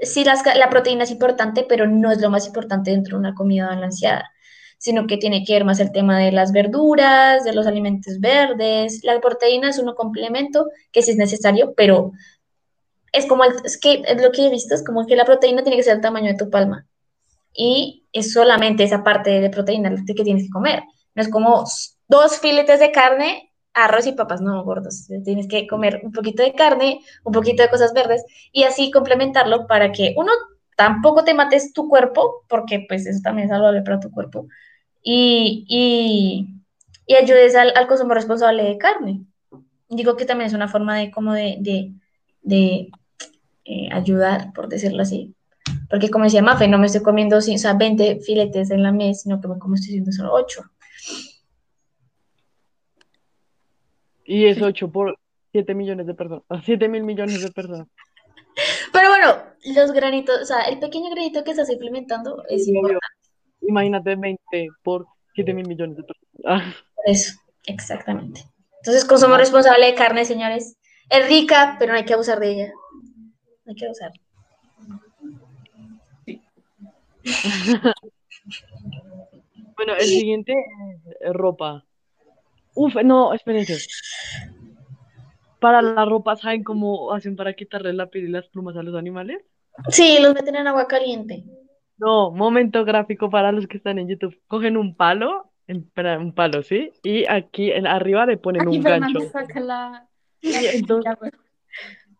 [0.02, 3.68] sí la proteína es importante, pero no es lo más importante dentro de una comida
[3.68, 4.33] balanceada,
[4.84, 9.00] sino que tiene que ver más el tema de las verduras, de los alimentos verdes.
[9.04, 12.12] La proteína es un complemento que sí es necesario, pero
[13.14, 15.84] es como, es que lo que he visto es como que la proteína tiene que
[15.84, 16.86] ser el tamaño de tu palma
[17.54, 20.84] y es solamente esa parte de proteína que tienes que comer.
[21.16, 21.64] No es como
[22.10, 25.08] dos filetes de carne, arroz y papas, no, gordos.
[25.24, 29.66] Tienes que comer un poquito de carne, un poquito de cosas verdes y así complementarlo
[29.66, 30.34] para que uno
[30.76, 34.48] tampoco te mates tu cuerpo, porque pues eso también es saludable para tu cuerpo,
[35.04, 35.66] y,
[37.08, 39.26] y, ayudes al, consumo responsable de carne.
[39.90, 41.58] Digo que también es una forma de como de,
[42.42, 42.90] de,
[43.66, 45.36] eh, ayudar, por decirlo así,
[45.90, 49.24] porque como decía Mafe, no me estoy comiendo o sea, 20 filetes en la mesa,
[49.24, 50.64] sino que me como estoy haciendo solo 8.
[54.26, 55.20] Y es 8 por
[55.52, 57.88] 7 millones de personas, 7 mil millones de personas.
[58.92, 59.36] Pero bueno,
[59.76, 63.23] los granitos, o sea, el pequeño granito que estás implementando es importante.
[63.68, 66.76] Imagínate 20 por 7 mil millones de personas.
[66.96, 68.44] Por eso, exactamente.
[68.78, 70.78] Entonces, consumo responsable de carne, señores.
[71.10, 72.74] Es rica, pero no hay que abusar de ella.
[73.66, 74.12] No hay que abusar.
[79.78, 80.54] bueno, el siguiente
[81.22, 81.86] es ropa.
[82.76, 83.78] Uf, no, espérense.
[85.60, 88.96] Para la ropa, ¿saben cómo hacen para quitarle la piel y las plumas a los
[88.96, 89.42] animales?
[89.90, 91.46] Sí, los meten en agua caliente.
[91.98, 94.40] No, momento gráfico para los que están en YouTube.
[94.48, 96.92] Cogen un palo, espera, un palo, ¿sí?
[97.04, 99.32] Y aquí en, arriba le ponen Aquí un Fernando gancho.
[99.32, 100.08] saca la,
[100.42, 101.32] entonces, güey.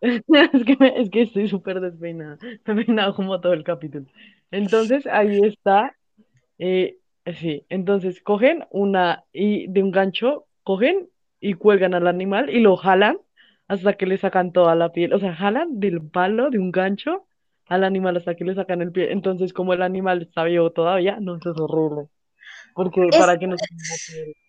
[0.02, 2.38] es que, me- es que estoy súper despeinada.
[2.66, 4.06] Me he peinado como todo el capítulo.
[4.50, 5.96] Entonces, ahí está.
[6.58, 6.98] eh,
[7.40, 11.08] sí, entonces cogen una y de un gancho, cogen
[11.40, 13.18] y cuelgan al animal y lo jalan
[13.68, 15.12] hasta que le sacan toda la piel.
[15.14, 17.26] O sea, jalan del palo de un gancho
[17.66, 19.12] al animal hasta que le sacan el pie.
[19.12, 22.08] Entonces, como el animal está vivo todavía, no, eso es horrible.
[22.74, 23.66] Porque Es, para que no se.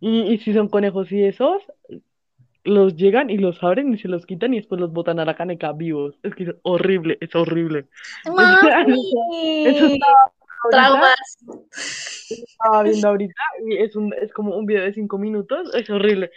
[0.00, 1.62] Y, y si son conejos y esos,
[2.64, 5.34] los llegan y los abren y se los quitan y después los botan a la
[5.34, 6.14] caneca vivos.
[6.22, 7.86] Es que es horrible, es horrible.
[8.24, 10.32] Eso, eso mami, estaba
[10.70, 11.38] traumas.
[12.16, 16.30] estaba viendo ahorita y es un, es como un video de cinco minutos, es horrible.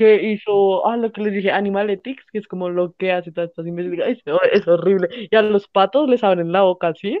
[0.00, 3.50] Que hizo, ah, lo que les dije, Animaletics, que es como lo que hace todas
[3.50, 5.08] estas investigaciones, es, es horrible.
[5.30, 7.20] Y a los patos les abren la boca así,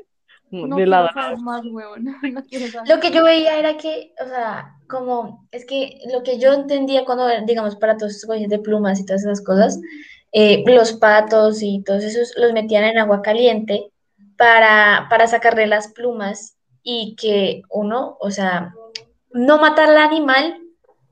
[0.50, 1.36] No de lado quiero a lado.
[1.36, 2.04] saber más, huevón.
[2.34, 6.22] No quiero saber Lo que yo veía era que, o sea, como, es que lo
[6.22, 9.78] que yo entendía cuando, digamos, para todos estos collares de plumas y todas esas cosas,
[10.32, 13.90] eh, los patos y todos esos los metían en agua caliente
[14.38, 18.72] para, para sacarle las plumas y que uno, o sea,
[19.32, 20.56] no matar al animal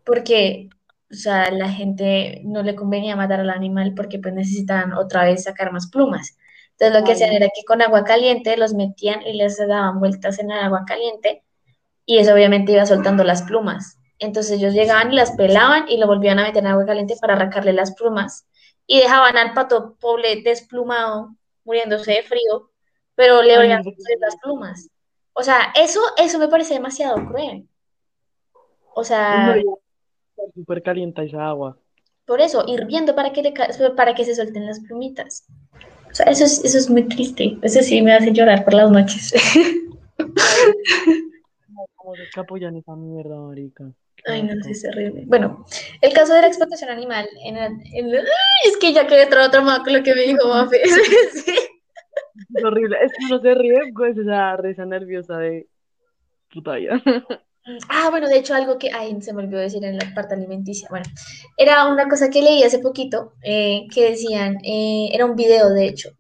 [0.05, 0.71] porque,
[1.11, 5.45] o sea, la gente no le convenía matar al animal porque pues necesitaban otra vez
[5.45, 6.37] sacar más plumas.
[6.73, 10.39] Entonces lo que hacían era que con agua caliente los metían y les daban vueltas
[10.39, 11.43] en el agua caliente
[12.05, 13.99] y eso obviamente iba soltando las plumas.
[14.19, 17.35] Entonces ellos llegaban y las pelaban y lo volvían a meter en agua caliente para
[17.35, 18.47] arrancarle las plumas
[18.87, 22.71] y dejaban al pato pobre desplumado, muriéndose de frío,
[23.15, 23.83] pero le volvían
[24.21, 24.91] las plumas.
[25.33, 27.69] O sea, eso, eso me parece demasiado cruel.
[28.95, 29.57] O sea,
[30.55, 31.79] súper caliente esa agua.
[32.27, 33.53] por eso, hirviendo para que, le
[33.97, 35.47] para que se suelten las plumitas.
[36.11, 37.59] O sea, eso es, eso es muy triste.
[37.63, 39.33] Eso sí me hace llorar por las noches.
[41.97, 43.85] Cómo se escapullan esa mierda, marica.
[44.27, 45.25] Ay, no, sí, es terrible.
[45.27, 45.65] Bueno,
[46.01, 47.29] el caso de la explotación animal.
[47.45, 48.15] En en
[48.65, 50.83] es que ya quedé traumada con lo que me dijo Mafe.
[51.33, 51.55] Sí.
[52.55, 52.97] Es horrible.
[53.03, 55.69] Es que uno se ríe, pues esa risa nerviosa de
[56.53, 57.03] puta vida.
[57.91, 60.89] Ah, bueno, de hecho, algo que, ay, se me olvidó decir en la parte alimenticia.
[60.91, 61.05] Bueno,
[61.57, 65.87] era una cosa que leí hace poquito, eh, que decían, eh, era un video, de
[65.87, 66.11] hecho,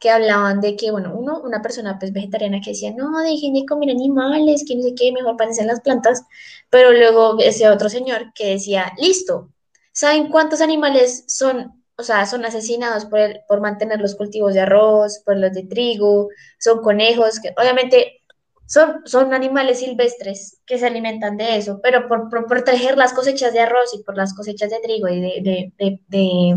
[0.00, 3.66] que hablaban de que, bueno, uno, una persona pues vegetariana que decía, no, dejen de
[3.66, 6.22] comer animales, que no sé qué, mejor en las plantas,
[6.70, 9.50] pero luego ese otro señor que decía, listo,
[9.92, 14.60] ¿saben cuántos animales son, o sea, son asesinados por, el- por mantener los cultivos de
[14.60, 18.20] arroz, por los de trigo, son conejos, que obviamente
[18.66, 23.52] son, son animales silvestres que se alimentan de eso, pero por, por proteger las cosechas
[23.52, 26.56] de arroz y por las cosechas de trigo y de, de, de,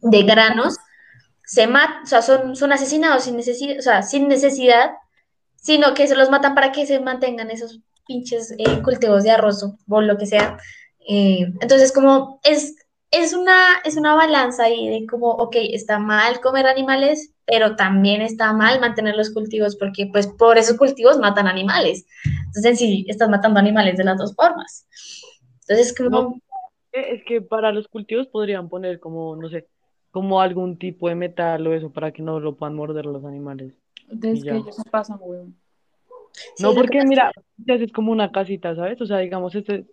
[0.00, 0.76] de- granos,
[1.44, 4.92] se matan, o sea, son, son asesinados sin necesidad, o sea, sin necesidad,
[5.56, 9.64] sino que se los matan para que se mantengan esos pinches eh, cultivos de arroz
[9.88, 10.58] o lo que sea.
[11.08, 12.76] Eh, entonces, como es,
[13.10, 18.20] es una, es una balanza ahí de como, ok, está mal comer animales, pero también
[18.20, 22.06] está mal mantener los cultivos porque pues por esos cultivos matan animales.
[22.46, 24.86] Entonces, sí, estás matando animales de las dos formas.
[25.62, 26.40] Entonces, como, No,
[26.92, 29.66] eh, es que para los cultivos podrían poner como, no sé,
[30.10, 33.72] como algún tipo de metal o eso para que no lo puedan morder los animales.
[34.10, 35.56] Y que ellos se pasan, huevón.
[36.32, 37.32] sí, No, porque es mira,
[37.66, 39.00] haces como una casita, ¿sabes?
[39.00, 39.86] O sea, digamos, este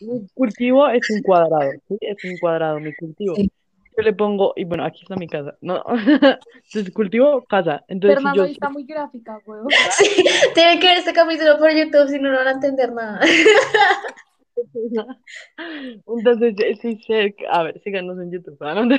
[0.00, 1.96] mi cultivo es un cuadrado, ¿sí?
[2.00, 3.36] Es un cuadrado mi cultivo.
[3.36, 3.48] Sí.
[3.96, 5.84] Yo le pongo, y bueno, aquí está mi casa, ¿no?
[6.64, 7.84] Entonces, cultivo casa.
[7.88, 9.68] Entonces, si Fernando, yo ahí está muy gráfica, huevón.
[9.98, 13.20] Sí, tienen que ver este capítulo por YouTube, si no, no van a entender nada.
[16.06, 18.98] Entonces, si cerca, a ver, síganos en YouTube, háganos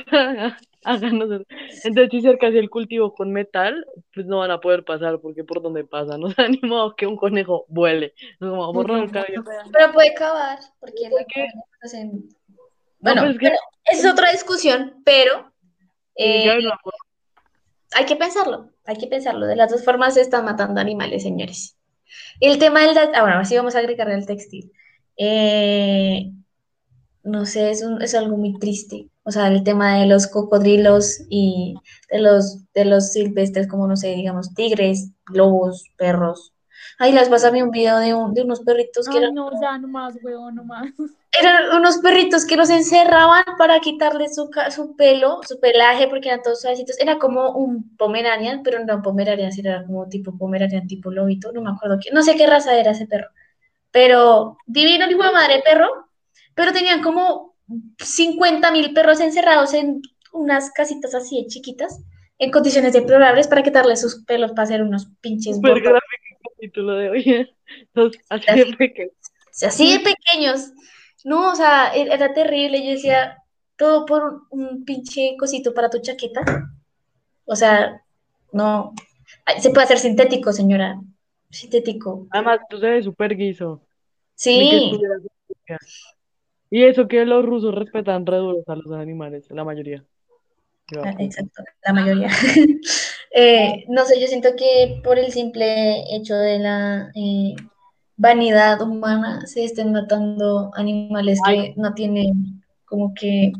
[1.30, 1.46] el-
[1.84, 5.62] Entonces, si cerca el cultivo con metal, pues no van a poder pasar, porque por
[5.62, 9.42] donde pasan, no sea ni modo que un conejo vuele, no como borrar el cabello.
[9.72, 11.24] Pero puede cavar, porque la
[13.00, 13.52] No, Bueno, pues
[13.84, 15.52] es que otra discusión, pero
[16.16, 16.78] que eh, forma.
[17.94, 19.46] hay que pensarlo, hay que pensarlo.
[19.46, 21.76] De las dos formas se están matando animales, señores.
[22.40, 22.96] El tema del...
[22.98, 24.72] Ah, bueno, así vamos a agregar el textil.
[25.16, 26.32] Eh,
[27.22, 29.08] no sé, es, un- es algo muy triste.
[29.24, 31.74] O sea, el tema de los cocodrilos y
[32.10, 36.52] de los, de los silvestres, como no sé, digamos, tigres, lobos, perros.
[36.98, 39.34] Ay, las vas a ver un video de, un- de unos perritos que Ay, eran,
[39.34, 40.86] no, ya, no más, huevón, no más.
[41.40, 46.42] Eran unos perritos que los encerraban para quitarles su, su pelo, su pelaje, porque eran
[46.42, 46.98] todos suavecitos.
[46.98, 51.62] Era como un Pomeranian, pero no Pomeranian, sino era como tipo Pomeranian, tipo lobito, no
[51.62, 53.28] me acuerdo qué, no sé qué raza era ese perro.
[53.90, 55.88] Pero divino hijo de madre perro,
[56.54, 57.56] pero tenían como
[57.98, 62.00] 50 mil perros encerrados en unas casitas así de chiquitas
[62.38, 65.82] en condiciones deplorables para quitarle sus pelos para hacer unos pinches botas.
[65.82, 67.48] gráfico el capítulo de hoy.
[67.80, 69.10] Entonces, así de pequeño.
[69.10, 70.72] O sea, así de pequeños.
[71.24, 72.84] No, o sea, e- era terrible.
[72.84, 73.42] Yo decía,
[73.76, 76.42] todo por un, pinche cosito para tu chaqueta.
[77.44, 78.02] O sea,
[78.52, 78.94] no.
[79.58, 81.00] Se puede hacer sintético, señora.
[81.50, 82.26] Sintético.
[82.30, 83.82] Además, tú se ves súper guiso.
[84.34, 84.92] Sí.
[86.70, 90.04] Y eso que los rusos respetan re duros a los animales, la mayoría.
[90.88, 92.28] Yo ah, exacto, la mayoría.
[93.38, 97.54] Eh, no sé, yo siento que por el simple hecho de la eh,
[98.16, 103.52] vanidad humana se estén matando animales Ay, que no tienen como que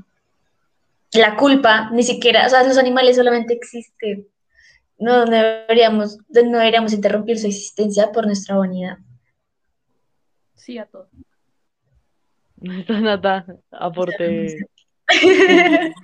[1.13, 4.27] la culpa, ni siquiera, o sea, los animales solamente existen.
[4.99, 8.99] No deberíamos, no deberíamos interrumpir su existencia por nuestra vanidad.
[10.55, 11.09] Sí, a todo.
[12.89, 14.57] nata, aporte.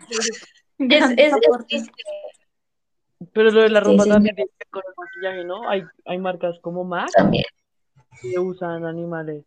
[0.78, 1.34] Es, es.
[3.32, 4.16] Pero lo de la Sí, ropa señor.
[4.16, 5.68] también tiene que ver con el maquillaje, ¿no?
[5.68, 7.44] Hay, hay marcas como MAC también.
[8.20, 9.44] Que usan animales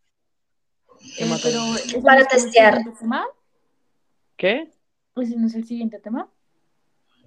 [1.17, 2.75] que Eh, pero no Para el testear.
[2.77, 3.25] siguiente tema.
[4.37, 4.71] ¿Qué?
[5.17, 6.29] Ese no es el siguiente tema.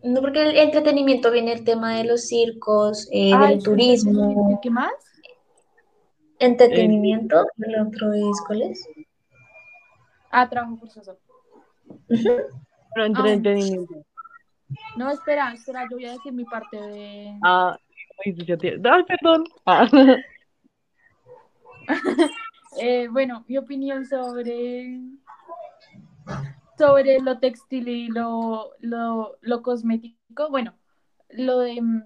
[0.03, 4.59] No, porque el entretenimiento viene el tema de los circos, eh, Ah, del el turismo,
[4.62, 4.92] ¿Qué más?
[6.40, 8.88] entretenimiento, el otro es, ¿cuál es?
[10.31, 11.18] Ah, trabajo forzoso.
[12.09, 13.94] Pero entretenimiento.
[14.96, 17.35] No, espera, espera, yo voy a decir mi parte de...
[17.42, 19.44] Ah, ¿cómo dices, ya tiene- Ay, perdón.
[19.66, 19.88] Ah.
[22.81, 25.01] Eh, bueno, mi opinión sobre,
[26.77, 30.51] sobre lo textil y lo, lo, lo cosmético.
[30.51, 30.74] Bueno,
[31.31, 32.03] lo de mm,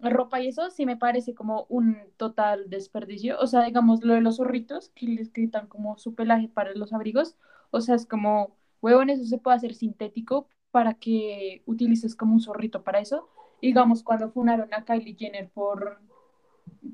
[0.00, 3.38] ropa y eso sí me parece como un total desperdicio.
[3.40, 6.92] O sea, digamos, lo de los zorritos que les quitan como su pelaje para los
[6.92, 7.36] abrigos.
[7.70, 12.40] O sea, es como, huevón, eso se puede hacer sintético para que utilices como un
[12.40, 13.28] zorrito para eso.
[13.60, 16.00] Digamos, cuando funaron a Kylie Jenner por,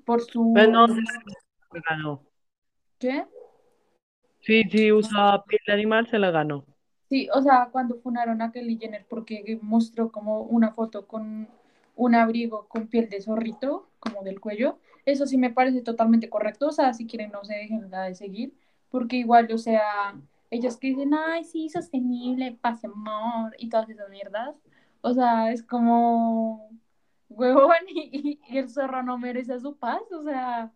[0.05, 0.55] por su...
[0.57, 0.67] Se
[1.73, 2.23] la ganó.
[2.99, 3.27] ¿Qué?
[4.41, 6.65] Sí, sí, usa piel de animal, se la ganó.
[7.09, 11.49] Sí, o sea, cuando funaron a Kylie Jenner porque mostró como una foto con
[11.97, 16.69] un abrigo con piel de zorrito, como del cuello, eso sí me parece totalmente correcto,
[16.69, 18.55] o sea, si quieren no se dejen la de seguir,
[18.91, 20.15] porque igual, o sea,
[20.51, 24.55] ellos que dicen, ay, sí, sostenible, paz amor, y todas esas mierdas,
[25.03, 26.71] o sea, es como,
[27.29, 30.73] huevón, y, y el zorro no merece su paz, o sea,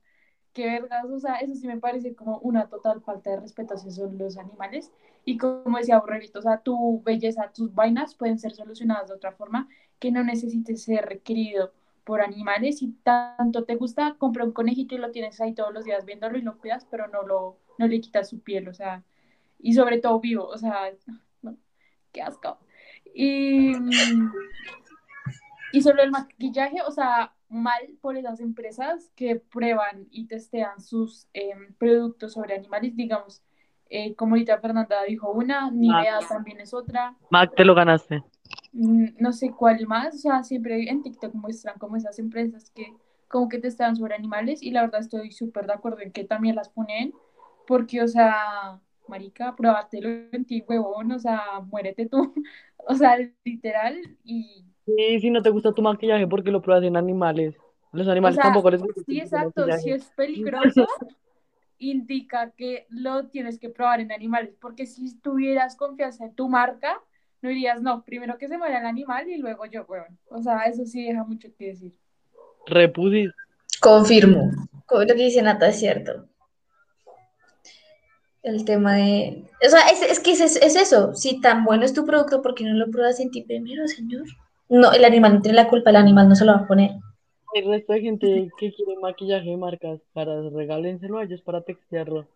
[0.54, 3.90] qué vergas, o sea, eso sí me parece como una total falta de respeto hacia
[3.90, 4.92] son los animales.
[5.24, 9.32] Y como decía Aurelito, o sea, tu belleza, tus vainas pueden ser solucionadas de otra
[9.32, 11.72] forma que no necesites ser requerido
[12.04, 12.78] por animales.
[12.78, 16.38] Si tanto te gusta, compra un conejito y lo tienes ahí todos los días viéndolo
[16.38, 19.02] y lo cuidas, pero no, lo, no le quitas su piel, o sea,
[19.58, 20.92] y sobre todo vivo, o sea,
[21.42, 21.56] no,
[22.12, 22.58] qué asco.
[23.14, 23.72] Y,
[25.72, 31.28] y sobre el maquillaje, o sea, mal por esas empresas que prueban y testean sus
[31.34, 33.42] eh, productos sobre animales, digamos,
[33.90, 38.22] eh, como ahorita Fernanda dijo una, Nivea también es otra, Mac, te lo ganaste.
[38.72, 42.92] mm, no sé cuál más, o sea, siempre en TikTok muestran como esas empresas que
[43.28, 46.54] como que testean sobre animales y la verdad estoy súper de acuerdo en que también
[46.54, 47.12] las ponen,
[47.66, 52.32] porque, o sea, marica, pruébatelo en ti, huevón, o sea, muérete tú,
[52.76, 56.96] o sea, literal, y Sí, si no te gusta tu maquillaje, porque lo pruebas en
[56.96, 57.56] animales?
[57.92, 59.66] Los O animales sea, tampoco les gusta sí, exacto.
[59.78, 60.86] Si es peligroso,
[61.78, 64.54] indica que lo tienes que probar en animales.
[64.60, 67.00] Porque si tuvieras confianza en tu marca,
[67.40, 70.18] no dirías, no, primero que se muera el animal y luego yo, weón.
[70.28, 71.94] O sea, eso sí deja mucho que decir.
[72.66, 73.30] Repusis.
[73.80, 74.50] Confirmo.
[74.86, 76.26] Como lo que dice Nata es cierto.
[78.42, 79.44] El tema de...
[79.64, 81.14] O sea, es, es que es, es eso.
[81.14, 84.24] Si tan bueno es tu producto, ¿por qué no lo pruebas en ti primero, señor?
[84.68, 86.92] No, el animal no tiene la culpa, el animal no se lo va a poner.
[87.54, 88.26] El resto de gente
[88.58, 92.26] que quiere maquillaje de marcas, para regálenselo a ellos para textearlo.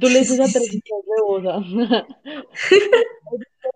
[0.00, 1.60] Tú le dices a tres huevosa.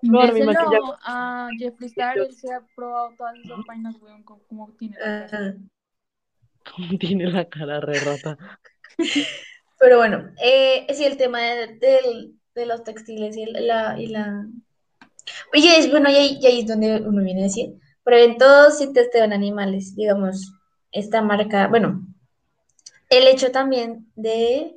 [0.03, 0.79] Probar mi maquillaje.
[1.05, 5.27] A Jeffree Star, él se ha probado todas esas vainas, weón, como, como tiene la
[5.27, 5.47] cara.
[5.49, 5.55] Ajá.
[7.01, 8.39] Tiene la cara re rata.
[9.81, 14.47] Pero bueno, eh, sí, el tema de, del- de los textiles y la, y la...
[15.55, 17.75] Oye, es bueno, y ahí, y ahí es donde uno viene a decir,
[18.09, 20.55] prueben todos si testean animales, digamos,
[20.93, 22.07] esta marca, bueno,
[23.11, 24.75] el hecho también de,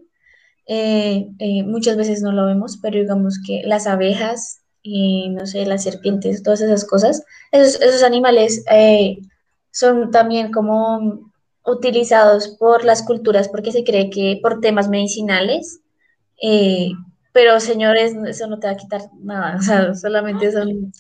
[0.68, 5.66] eh, eh, muchas veces no lo vemos, pero digamos que las abejas y, no sé,
[5.66, 7.24] las serpientes, todas esas cosas,
[7.54, 9.20] esos, esos animales eh,
[9.72, 11.32] son también como
[11.66, 15.80] utilizados por las culturas porque se cree que por temas medicinales,
[17.32, 20.92] pero señores, eso no te va a quitar nada, o sea, solamente son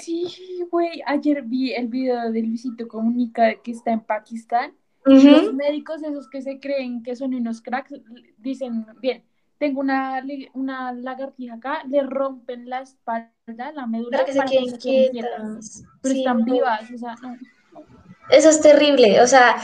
[0.00, 4.74] Sí, güey, ayer vi el video de Luisito Comunica que está en Pakistán.
[5.04, 7.94] Los médicos, esos que se creen que son unos cracks,
[8.36, 9.24] dicen, bien,
[9.58, 10.22] tengo una,
[10.54, 15.84] una lagartija acá, le rompen la espalda, la médula, para que se queden quietas.
[16.02, 17.36] Pero están vivas, o sea, no.
[18.30, 19.56] Eso es terrible, o sea,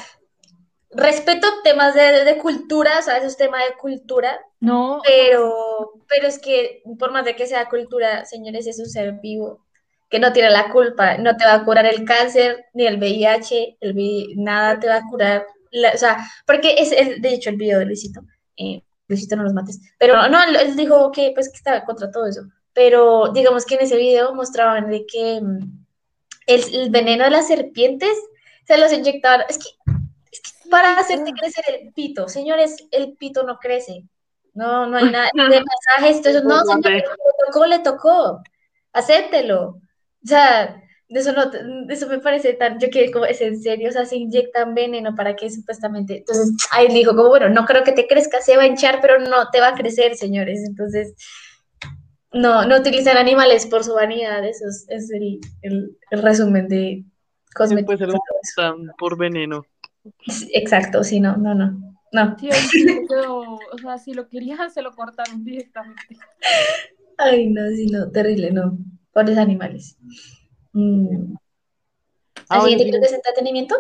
[0.91, 6.27] respeto temas de, de cultura, o sea, eso es tema de cultura, no, pero, pero
[6.27, 9.66] es que por más de que sea cultura, señores, es un ser vivo
[10.17, 13.77] que no tiene la culpa, no te va a curar el cáncer, ni el VIH,
[13.83, 15.47] el nada te va a curar,
[15.95, 16.91] o sea, porque es,
[17.21, 18.23] de hecho el video de Luisito,
[18.57, 22.27] eh, Luisito no los mates, pero no, él dijo que pues que estaba contra todo
[22.27, 25.85] eso, pero digamos que en ese video mostraban de que mm,
[26.47, 28.17] el, el veneno de las serpientes
[28.67, 29.69] se los inyectaban, es que
[30.71, 32.27] para hacerte crecer el pito.
[32.27, 34.05] Señores, el pito no crece.
[34.55, 36.17] No, no hay nada de masajes.
[36.17, 37.05] Entonces, no, señor, le
[37.47, 38.43] tocó, le tocó.
[38.93, 39.81] Acéptelo.
[40.27, 41.45] O sea, de eso, no,
[41.89, 45.15] eso me parece tan, yo que como es en serio, o sea, se inyectan veneno
[45.15, 48.65] para que supuestamente, entonces, ahí dijo como, bueno, no creo que te crezca, se va
[48.65, 51.15] a hinchar, pero no te va a crecer, señores, entonces,
[52.33, 57.05] no, no utilizan animales por su vanidad, eso es, el, el, resumen de
[57.55, 58.01] cosméticos.
[58.57, 59.65] Pues por veneno.
[60.53, 61.97] Exacto, sí, no, no, no.
[62.13, 62.37] No.
[63.73, 66.03] o sea, si lo querían, se lo cortaron directamente.
[67.19, 68.77] Ay, no, sí, no, terrible, no.
[69.17, 69.97] Pobres animales.
[70.75, 71.37] Mm.
[72.51, 73.75] ¿Al siguiente creo que es entretenimiento?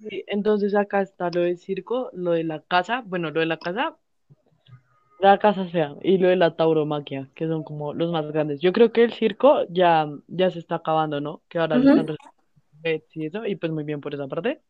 [0.00, 3.58] Sí, entonces acá está lo del circo, lo de la casa, bueno, lo de la
[3.58, 3.96] casa,
[5.20, 8.60] la casa sea, y lo de la tauromaquia, que son como los más grandes.
[8.60, 11.42] Yo creo que el circo ya, ya se está acabando, ¿no?
[11.48, 12.16] Que ahora están
[13.14, 14.62] y eso, y pues muy bien por esa parte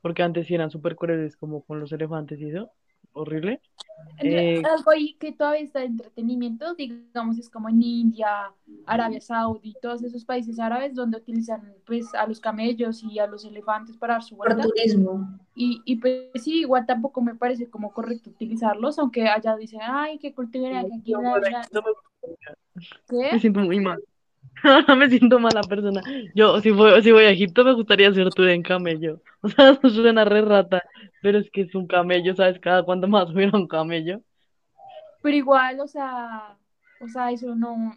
[0.00, 2.70] porque antes sí eran súper crueles como con los elefantes y eso,
[3.12, 3.60] horrible.
[4.22, 8.52] Eh, algo ahí que todavía está de entretenimiento, digamos, es como en India,
[8.86, 13.44] Arabia Saudí, todos esos países árabes donde utilizan pues a los camellos y a los
[13.44, 14.62] elefantes para dar su vuelta.
[14.62, 15.38] turismo.
[15.54, 20.18] Y, y pues sí, igual tampoco me parece como correcto utilizarlos, aunque allá dicen, ay,
[20.18, 21.12] qué cultura, que aquí...
[23.08, 23.32] ¿Qué?
[23.32, 24.02] Me siento muy mal.
[24.88, 26.02] No me siento mala persona.
[26.34, 29.20] Yo, si voy, si voy a Egipto, me gustaría hacer tour en camello.
[29.42, 30.82] O sea, eso suena re rata,
[31.22, 32.58] pero es que es un camello, ¿sabes?
[32.60, 34.20] Cada cuánto más hubiera un camello.
[35.22, 36.58] Pero igual, o sea,
[37.00, 37.96] o sea, eso no,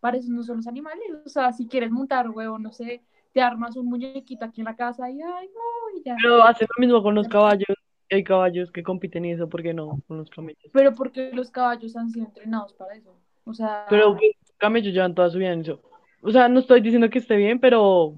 [0.00, 1.06] para eso no son los animales.
[1.26, 3.02] O sea, si quieres montar, huevo, no sé,
[3.32, 6.16] te armas un muñequito aquí en la casa y ay, no, y ya.
[6.22, 7.76] Pero hacen lo mismo con los caballos.
[8.10, 10.00] Hay caballos que compiten y eso, ¿por qué no?
[10.08, 10.70] Con los camellos.
[10.72, 13.14] Pero porque los caballos han sido entrenados para eso.
[13.44, 13.86] O sea.
[13.88, 14.18] Pero
[14.62, 15.82] camellos llevan toda su vida en eso.
[16.22, 18.14] O sea, no estoy diciendo que esté bien, pero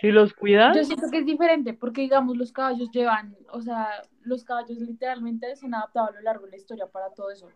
[0.00, 0.76] si los cuidas.
[0.76, 5.54] Yo siento que es diferente, porque digamos, los caballos llevan, o sea, los caballos literalmente
[5.54, 7.48] se han adaptado a lo largo de la historia para todo eso.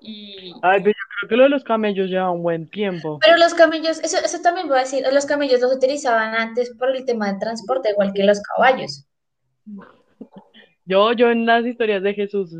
[0.00, 0.54] Y...
[0.62, 3.18] Ay, pero yo creo que lo de los camellos lleva un buen tiempo.
[3.20, 6.96] Pero los camellos, eso, eso también voy a decir, los camellos los utilizaban antes por
[6.96, 9.06] el tema de transporte, igual que los caballos.
[10.86, 12.54] Yo, yo en las historias de Jesús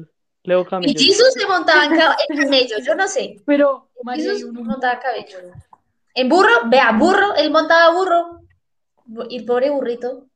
[0.82, 3.40] Y Jesús se montaba en camellos, yo no sé.
[3.44, 5.42] Pero Jesús montaba caballos.
[6.14, 8.40] En burro, vea, burro, él montaba burro.
[9.28, 10.26] Y el pobre burrito.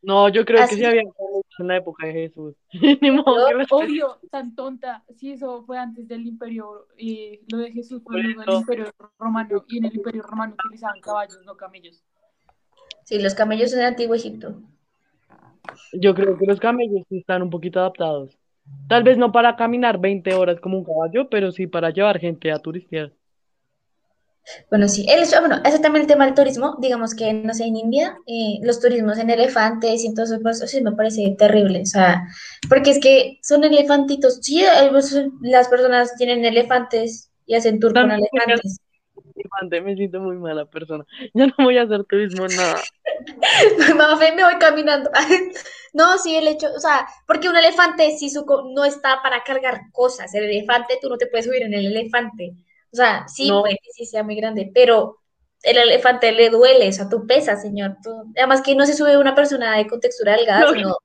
[0.00, 2.54] No, yo creo que sí había en la época de Jesús.
[3.00, 5.04] Ni modo, obvio, tan tonta.
[5.16, 6.86] Sí, eso fue antes del imperio.
[6.96, 9.64] Y lo de Jesús fue en el imperio romano.
[9.68, 12.02] Y en el imperio romano utilizaban caballos, no camellos.
[13.04, 14.60] Sí, los camellos en el antiguo Egipto.
[15.92, 18.38] Yo creo que los camellos están un poquito adaptados.
[18.88, 22.50] Tal vez no para caminar 20 horas como un caballo, pero sí para llevar gente
[22.50, 23.12] a turistear.
[24.70, 27.76] Bueno, sí, el, bueno, ese también el tema del turismo, digamos que, no sé, en
[27.76, 32.22] India, eh, los turismos en elefantes y eso, pues, sí me parece terrible, o sea,
[32.68, 34.64] porque es que son elefantitos, sí,
[35.42, 38.78] las personas tienen elefantes y hacen tour con elefantes.
[39.82, 42.80] Me siento muy mala persona, ya no voy a hacer turismo, nada.
[44.36, 45.10] me voy caminando.
[45.92, 48.44] no, sí, el hecho, o sea, porque un elefante sí su,
[48.74, 52.54] no está para cargar cosas, el elefante, tú no te puedes subir en el elefante.
[52.92, 55.18] O sea, sí, puede que sí sea muy grande, pero
[55.62, 57.96] el elefante le duele, o sea, tú pesas, señor.
[58.36, 60.96] Además que no se sube una persona de contextura delgada, sino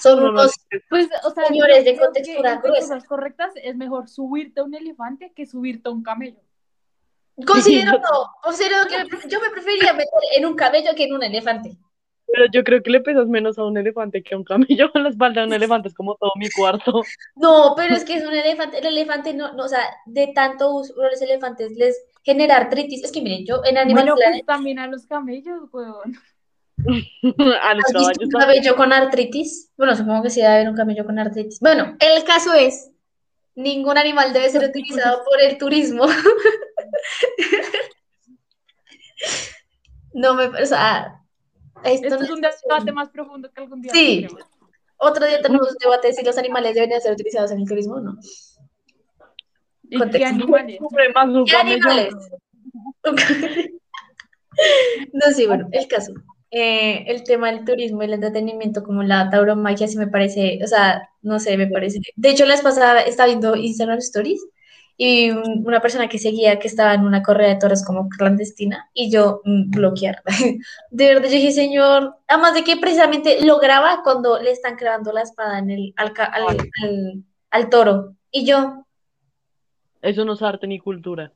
[0.00, 0.52] son unos
[0.88, 2.98] pues, o sea, señores de contextura gruesa.
[3.06, 6.40] correctas es mejor subirte a un elefante que subirte a un camello.
[7.46, 11.76] Considero no, considero que yo me preferiría meter en un camello que en un elefante.
[12.32, 15.02] Pero yo creo que le pesas menos a un elefante que a un camello con
[15.02, 17.02] la espalda de un elefante, es como todo mi cuarto.
[17.34, 20.72] No, pero es que es un elefante, el elefante no, no o sea, de tanto
[20.72, 23.04] uso los elefantes les genera artritis.
[23.04, 26.14] Es que miren, yo en Animal bueno, pues también a los camellos, huevón.
[27.62, 28.18] a los caballos.
[28.22, 29.72] un camello con artritis?
[29.76, 31.58] Bueno, supongo que sí debe haber un camello con artritis.
[31.60, 32.90] Bueno, el caso es,
[33.54, 36.06] ningún animal debe ser utilizado por el turismo.
[40.12, 41.20] No me, o sea,
[41.84, 44.20] esto Esto no es un debate más profundo que algún día Sí.
[44.22, 44.50] tendremos.
[44.98, 48.00] Otro día tenemos un debate si los animales deberían ser utilizados en el turismo o
[48.00, 48.18] no.
[49.88, 50.78] ¿Y qué animales?
[51.46, 52.14] ¿Qué animales?
[55.12, 56.12] No, sí, bueno, el caso.
[56.50, 60.66] Eh, el tema del turismo y el entretenimiento, como la tauromaquia, sí me parece, o
[60.66, 62.00] sea, no sé, me parece.
[62.16, 64.44] De hecho, la vez pasada estaba viendo Instagram Stories
[65.02, 68.90] y un- una persona que seguía que estaba en una correa de toros como clandestina
[68.94, 70.22] y yo mm, bloquear.
[70.90, 75.12] De verdad, yo dije, señor, además de que precisamente lo graba cuando le están clavando
[75.12, 76.44] la espada en el, al, al,
[76.82, 78.16] al- al toro.
[78.30, 78.84] Y yo,
[80.02, 81.32] Eso no es arte ni cultura.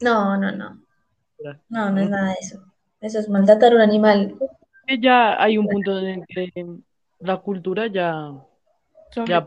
[0.00, 0.80] no, no, no.
[1.68, 2.64] No, no es nada de eso.
[3.00, 4.36] Eso es maltratar a un animal.
[5.00, 6.52] Ya hay un punto en el que
[7.20, 8.32] la cultura ya,
[9.26, 9.46] ya.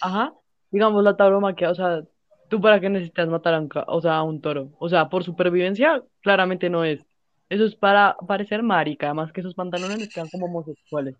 [0.00, 0.34] Ajá.
[0.70, 2.02] Digamos la tauromaquia, o sea,
[2.48, 4.70] ¿tú para qué necesitas matar a un, o sea, a un toro?
[4.78, 7.00] O sea, por supervivencia, claramente no es.
[7.48, 11.14] Eso es para parecer marica, además que esos pantalones les quedan como homosexuales.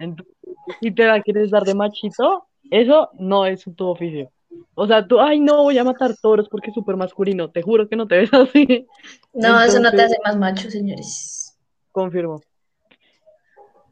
[0.00, 0.34] Entonces,
[0.80, 4.30] si te la quieres dar de machito, eso no es tu oficio.
[4.74, 7.50] O sea, tú, ay, no, voy a matar toros porque es súper masculino.
[7.50, 8.86] Te juro que no te ves así.
[9.32, 11.56] No, eso no te hace más macho, señores.
[11.90, 12.40] Confirmo.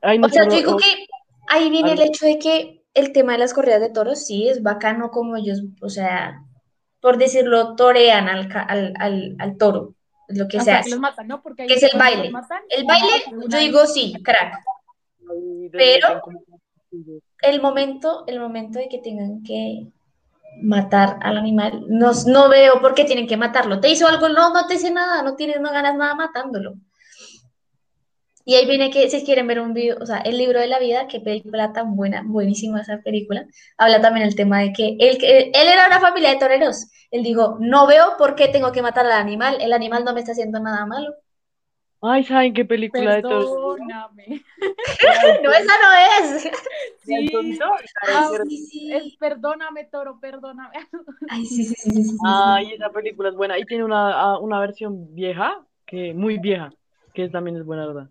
[0.02, 1.06] Ay, O sea, yo digo que
[1.48, 4.62] ahí viene el hecho de que el tema de las corridas de toros sí es
[4.62, 6.42] bacano como ellos, o sea,
[7.00, 9.94] por decirlo, torean al, ca- al, al, al toro,
[10.28, 10.90] es lo que se Hasta que hace.
[10.90, 11.42] los matan, ¿no?
[11.42, 12.30] Porque ahí Que es el baile.
[12.30, 13.08] matan, El baile,
[13.48, 14.58] yo digo sí, crack.
[15.72, 16.22] Pero-
[17.42, 19.86] El momento, el momento de que tengan que
[20.62, 23.80] matar al animal, no, no veo por qué tienen que matarlo.
[23.80, 24.28] ¿Te hizo algo?
[24.28, 26.74] No, no te hice nada, no tienes, no ganas nada matándolo.
[28.50, 30.80] Y ahí viene que si quieren ver un video, o sea, el libro de la
[30.80, 33.46] vida, qué película tan buena, buenísima esa película,
[33.78, 36.90] habla también el tema de que él, él era una familia de toreros.
[37.12, 40.18] Él dijo, no veo por qué tengo que matar al animal, el animal no me
[40.18, 41.14] está haciendo nada malo.
[42.02, 43.50] Ay, ¿saben qué película de toros?
[43.50, 44.42] Perdóname.
[45.44, 46.42] No, esa no es.
[47.04, 47.28] Sí,
[48.48, 48.92] sí, sí.
[48.92, 50.74] es perdóname, toro, perdóname.
[51.28, 52.18] Ay, sí, sí, sí, sí, sí, sí.
[52.26, 53.56] Ay, esa película es buena.
[53.58, 56.72] Y tiene una, ah, una versión vieja, que muy vieja,
[57.14, 58.10] que también es buena, ¿verdad?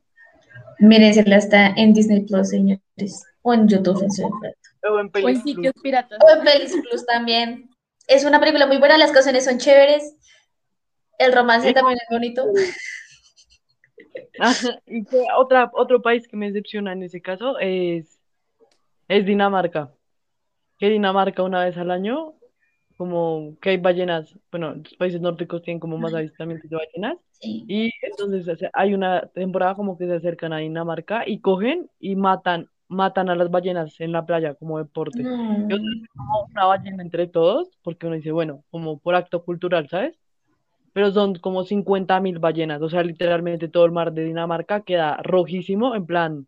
[0.80, 3.26] Mírensela, está en Disney Plus, señores.
[3.42, 4.24] O en YouTube, en su.
[4.24, 5.42] O en O en película.
[5.44, 6.20] sitios piratas.
[6.24, 7.70] O en Pelis Plus también.
[8.08, 10.16] Es una película muy buena, las canciones son chéveres.
[11.18, 11.74] El romance Sí.
[11.74, 12.46] también es bonito.
[14.40, 18.20] Ajá, Y que otra, otro país que me decepciona en ese caso es,
[19.08, 19.92] es Dinamarca.
[20.78, 22.36] Que Dinamarca una vez al año,
[23.00, 27.18] como que hay ballenas, bueno, los países nórdicos tienen como más avistamientos de ballenas.
[27.32, 27.64] Sí.
[27.66, 32.68] Y entonces hay una temporada como que se acercan a Dinamarca y cogen y matan,
[32.90, 35.24] matan a las ballenas en la playa como deporte.
[35.24, 35.70] No.
[35.70, 40.20] Y como una ballena entre todos, porque uno dice, bueno, como por acto cultural, ¿sabes?
[40.92, 45.16] Pero son como 50 mil ballenas, o sea, literalmente todo el mar de Dinamarca queda
[45.24, 46.48] rojísimo, en plan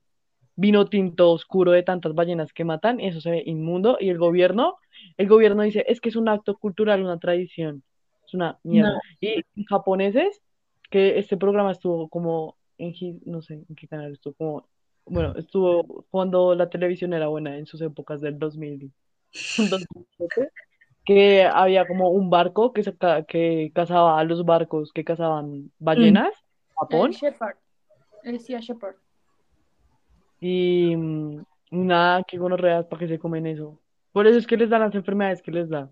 [0.57, 4.17] vino tinto oscuro de tantas ballenas que matan, y eso se ve inmundo, y el
[4.17, 4.75] gobierno,
[5.17, 7.83] el gobierno dice, es que es un acto cultural, una tradición,
[8.25, 8.93] es una mierda.
[8.93, 8.99] No.
[9.19, 10.41] Y japoneses,
[10.89, 12.93] que este programa estuvo como en,
[13.25, 14.67] no sé en qué canal estuvo, como,
[15.05, 18.91] bueno, estuvo cuando la televisión era buena en sus épocas del 2000,
[19.57, 20.51] 2007,
[21.05, 22.95] que había como un barco que, se
[23.27, 27.55] que cazaba a los barcos que cazaban ballenas, El Japón, Shepard.
[28.23, 28.95] El Sea Shepard.
[30.39, 33.79] y mm, nada, qué gonorreas para que se comen eso.
[34.11, 35.89] Por eso es que les dan las enfermedades que les da.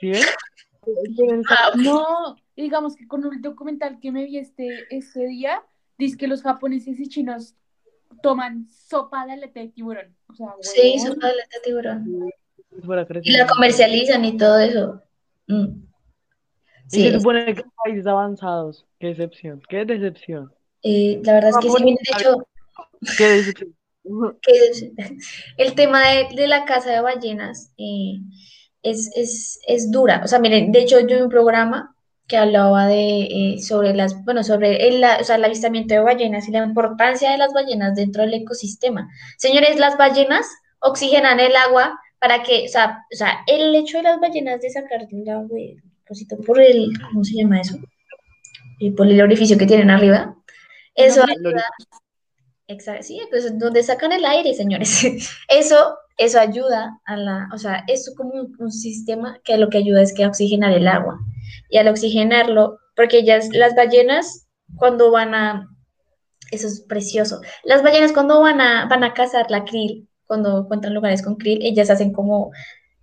[0.00, 0.22] ¿Sí ven?
[1.48, 5.62] Ah, No, digamos que con un documental que me vi este, este día,
[5.96, 7.54] dice que los japoneses y chinos
[8.22, 10.14] toman sopa de aleta de tiburón.
[10.28, 12.30] O sea, Sí, sopa de aleta de tiburón.
[13.22, 15.00] Y la comercializan y todo eso.
[15.46, 15.64] Mm.
[15.64, 18.84] Y Sí, se es- supone que en países avanzados.
[18.98, 20.52] Qué decepción, qué decepción,
[20.82, 22.46] eh, la verdad es que sí, de hecho,
[23.18, 23.74] qué decepción.
[24.42, 24.52] Que
[25.56, 28.20] el tema de, de la caza de ballenas eh,
[28.82, 30.20] es, es, es dura.
[30.24, 31.94] O sea, miren, de hecho yo vi un programa
[32.26, 33.22] que hablaba de
[33.54, 36.64] eh, sobre las, bueno, sobre el, la- o sea, el avistamiento de ballenas y la
[36.64, 39.08] importancia de las ballenas dentro del ecosistema.
[39.38, 40.46] Señores, las ballenas
[40.80, 44.70] oxigenan el agua para que, o sea, o sea, el hecho de las ballenas de
[44.70, 45.58] sacar el agua,
[46.08, 47.76] cosito por el, ¿cómo se llama eso?
[48.78, 50.36] Y por el orificio que tienen arriba.
[50.94, 51.64] Eso ayuda
[52.66, 55.04] Exacto, sí, pues donde sacan el aire, señores.
[55.48, 60.00] Eso, eso ayuda a la, o sea, es como un, sistema que lo que ayuda
[60.00, 61.18] es que a oxigenar el agua.
[61.68, 65.68] Y al oxigenarlo, porque ellas, las ballenas, cuando van a,
[66.50, 70.94] eso es precioso, las ballenas cuando van a, van a cazar la krill, cuando encuentran
[70.94, 72.52] lugares con krill, ellas hacen como,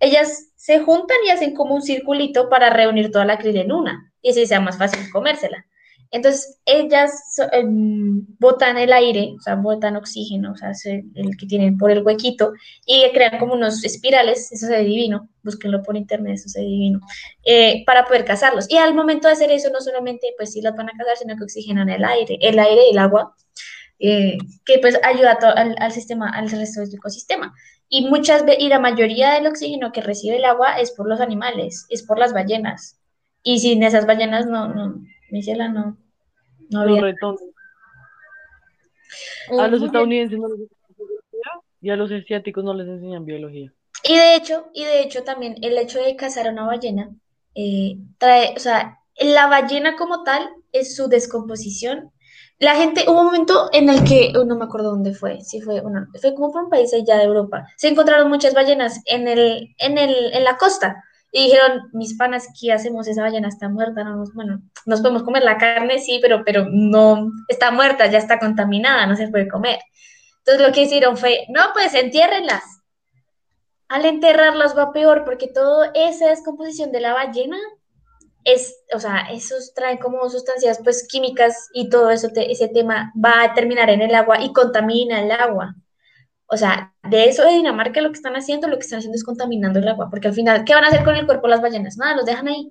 [0.00, 4.12] ellas se juntan y hacen como un circulito para reunir toda la krill en una,
[4.22, 5.66] y así sea más fácil comérsela.
[6.12, 11.36] Entonces, ellas so- em, botan el aire, o sea, botan oxígeno, o sea, es el,
[11.38, 12.52] que tienen por el huequito,
[12.86, 17.00] y crean como unos espirales, eso se divino, búsquenlo por internet, eso se divino,
[17.44, 18.70] eh, para poder cazarlos.
[18.70, 21.36] Y al momento de hacer eso, no solamente, pues sí las van a cazar, sino
[21.36, 23.34] que oxigenan el aire, el aire y el agua,
[23.98, 24.36] eh,
[24.66, 25.38] que pues ayuda
[25.78, 27.54] al, sistema, al resto del ecosistema.
[27.88, 31.86] Y muchas y la mayoría del oxígeno que recibe el agua es por los animales,
[31.90, 32.98] es por las ballenas.
[33.42, 35.68] Y sin esas ballenas no, no, mi ciela,
[36.72, 36.84] no,
[39.50, 41.50] Los A los estadounidenses no les enseñan biología
[41.80, 43.72] y a los asiáticos no les enseñan biología.
[44.04, 47.10] Y de hecho, y de hecho también el hecho de cazar a una ballena
[47.54, 52.10] eh, trae, o sea, la ballena como tal es su descomposición.
[52.58, 55.60] La gente, hubo un momento en el que, oh, no me acuerdo dónde fue, si
[55.60, 57.66] fue, bueno, fue como por un país allá de Europa.
[57.76, 61.02] Se encontraron muchas ballenas en el, en el, en la costa.
[61.34, 63.08] Y dijeron, mis panas, ¿qué hacemos?
[63.08, 66.66] Esa ballena está muerta, no nos, bueno, nos podemos comer la carne, sí, pero, pero
[66.70, 69.78] no, está muerta, ya está contaminada, no se puede comer.
[70.38, 72.62] Entonces lo que hicieron fue, no, pues entiérrenlas.
[73.88, 77.58] Al enterrarlas va peor porque toda esa descomposición de la ballena
[78.44, 83.12] es, o sea, esos traen como sustancias pues químicas y todo eso, te- ese tema
[83.22, 85.76] va a terminar en el agua y contamina el agua.
[86.52, 89.24] O sea, de eso de Dinamarca lo que están haciendo, lo que están haciendo es
[89.24, 91.96] contaminando el agua, porque al final, ¿qué van a hacer con el cuerpo las ballenas?
[91.96, 92.70] Nada, los dejan ahí.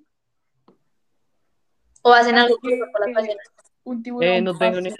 [2.03, 3.47] O hacen algo con el cuerpo las ballenas.
[3.83, 4.29] Un tiburón.
[4.29, 4.91] Eh, no tengo ni.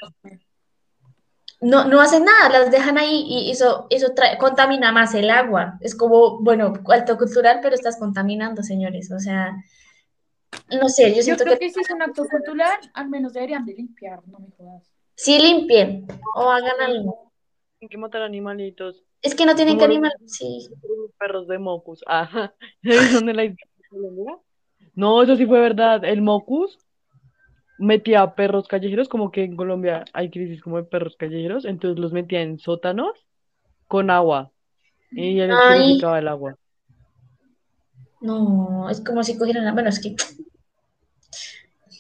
[1.61, 5.77] No, no hacen nada, las dejan ahí y eso, eso trae- contamina más el agua.
[5.81, 9.11] Es como, bueno, alto cultural, pero estás contaminando, señores.
[9.11, 9.55] O sea,
[10.81, 13.33] no sé, yo Yo siento creo que que si es un acto cultural, al menos
[13.33, 14.91] deberían de limpiar, no me jodas.
[15.15, 17.30] sí limpien o hagan algo.
[17.81, 19.01] Tienen que matar animalitos.
[19.23, 20.69] Es que no tienen que animar, sí.
[21.17, 22.03] perros de Mocus.
[22.07, 22.53] Ajá.
[23.11, 23.55] ¿Son de la?
[24.93, 26.05] No, eso sí fue verdad.
[26.05, 26.77] El Mocus
[27.79, 32.13] metía perros callejeros, como que en Colombia hay crisis como de perros callejeros, entonces los
[32.13, 33.25] metía en sótanos
[33.87, 34.51] con agua
[35.09, 35.79] y ya les Ay.
[35.79, 36.55] purificaba el agua.
[38.21, 40.15] No, es como si cogieran, bueno, es que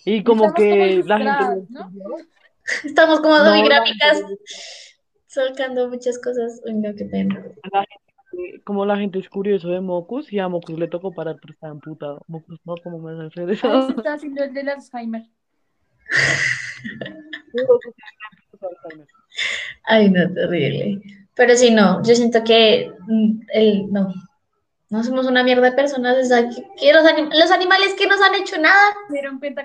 [0.05, 1.67] Y como Estamos que como la gente
[2.83, 4.23] estamos como No, muy la gráficas,
[5.33, 6.61] sacando muchas cosas.
[6.65, 7.43] Uy, no, qué pena.
[8.63, 11.73] como la gente es curioso de Mocus y a Mocus le tocó parar pero estaba
[11.73, 12.21] emputado.
[12.27, 13.67] Mocus, no, ¿cómo me vas a hacer eso?
[13.67, 15.23] Ah, ese está haciendo el del Alzheimer.
[19.83, 21.01] Ay, no, terrible.
[21.35, 24.13] Pero sí, no, yo siento que mm, el, no,
[24.89, 26.17] no somos una mierda de personas.
[26.17, 28.93] o sea, que, que los, anim- los animales que nos han hecho nada,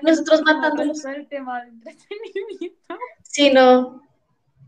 [0.01, 1.03] Nosotros matándolos.
[1.05, 2.95] el tema del entretenimiento.
[3.23, 4.01] sí, no,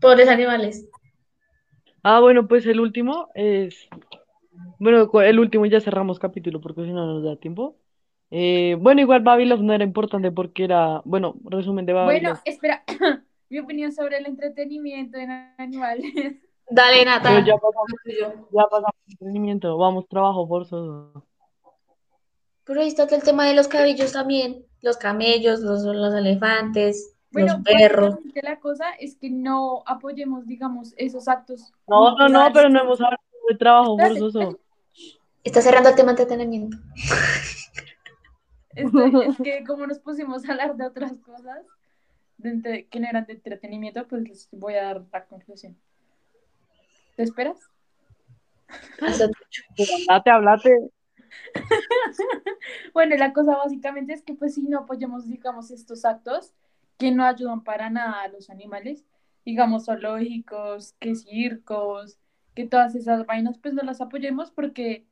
[0.00, 0.88] pobres animales.
[2.02, 3.88] Ah, bueno, pues el último es.
[4.78, 7.76] Bueno, el último ya cerramos capítulo porque si no no nos da tiempo.
[8.30, 11.02] Eh, bueno, igual Babylon no era importante porque era.
[11.04, 12.22] Bueno, resumen de Babylon.
[12.22, 12.82] Bueno, espera,
[13.50, 16.36] mi opinión sobre el entretenimiento en animales.
[16.70, 17.30] Dale, Nata.
[17.30, 18.48] Pero ya pasamos, lo tuyo.
[18.52, 19.76] ya pasamos el entretenimiento.
[19.76, 21.26] Vamos, trabajo forzoso.
[22.64, 27.54] Pero ahí está el tema de los cabellos también, los camellos, los, los elefantes, Bueno,
[27.54, 28.16] los perros.
[28.42, 31.72] la cosa es que no apoyemos, digamos, esos actos.
[31.86, 34.58] No, no, no, pero no hemos hablado de trabajo forzoso.
[35.44, 36.76] Está cerrando el tema de entretenimiento.
[38.74, 41.64] Es que como nos pusimos a hablar de otras cosas
[42.38, 45.76] de entre- que no eran de entretenimiento, pues les voy a dar la conclusión.
[47.16, 47.58] ¿Te esperas?
[50.08, 50.90] Hablate, hablate.
[52.92, 56.52] Bueno, la cosa básicamente es que pues si no apoyamos, digamos, estos actos
[57.00, 59.06] que no ayudan para nada a los animales,
[59.46, 62.18] digamos, zoológicos, que circos,
[62.54, 65.06] que todas esas vainas, pues no las apoyemos porque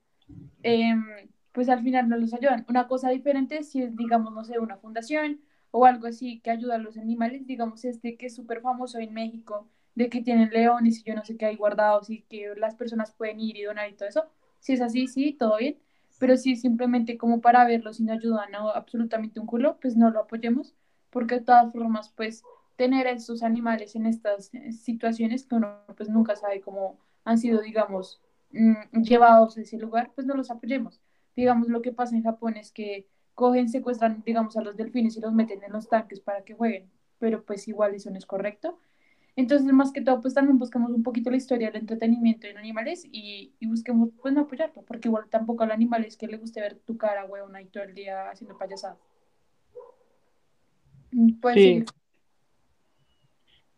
[0.62, 1.05] em,
[1.53, 2.66] pues al final no los ayudan.
[2.68, 6.76] Una cosa diferente si es, digamos, no sé, una fundación o algo así que ayuda
[6.76, 11.01] a los animales, digamos, este que es súper famoso en México, de que tienen leones
[11.01, 13.91] y yo no sé qué hay guardados y que las personas pueden ir y donar
[13.91, 14.24] y todo eso.
[14.61, 15.78] Si es así, sí, todo bien
[16.18, 20.11] pero si simplemente como para verlo si no ayudan a absolutamente un culo, pues no
[20.11, 20.74] lo apoyemos,
[21.11, 22.42] porque de todas formas, pues
[22.76, 27.61] tener estos animales en estas eh, situaciones que uno pues nunca sabe cómo han sido,
[27.61, 28.20] digamos,
[28.52, 31.00] mm, llevados a ese lugar, pues no los apoyemos.
[31.36, 35.20] Digamos, lo que pasa en Japón es que cogen, secuestran, digamos, a los delfines y
[35.20, 38.78] los meten en los tanques para que jueguen, pero pues igual eso no es correcto.
[39.36, 43.04] Entonces, más que todo, pues también buscamos un poquito la historia del entretenimiento en animales
[43.04, 46.61] y, y busquemos, pues, no apoyarlo, porque igual tampoco al animal es que le guste
[46.61, 48.98] ver tu cara, huevón, ahí todo el día haciendo payasadas.
[51.12, 51.84] Mm, Puedes Sí.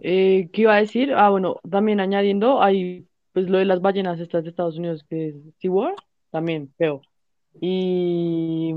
[0.01, 1.13] Eh, ¿qué iba a decir?
[1.15, 5.29] Ah, bueno, también añadiendo, hay pues lo de las ballenas estas de Estados Unidos que
[5.29, 5.97] es SeaWorld,
[6.31, 7.03] también feo.
[7.61, 8.75] Y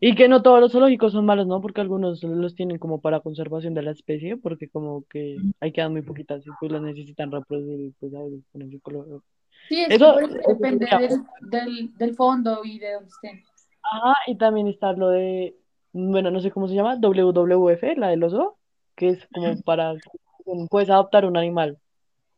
[0.00, 1.60] Y que no todos los zoológicos son malos, ¿no?
[1.60, 5.92] Porque algunos los tienen como para conservación de la especie, porque como que hay quedan
[5.92, 8.42] muy poquitas y pues las necesitan reproducir pues a veces.
[9.68, 10.16] Sí, es Eso,
[10.46, 13.42] depende del, del, del fondo y de dónde estén.
[13.82, 15.54] Ajá, y también está lo de,
[15.94, 18.58] bueno, no sé cómo se llama, WWF, la del oso,
[18.94, 19.94] que es como para,
[20.68, 21.78] puedes adoptar un animal.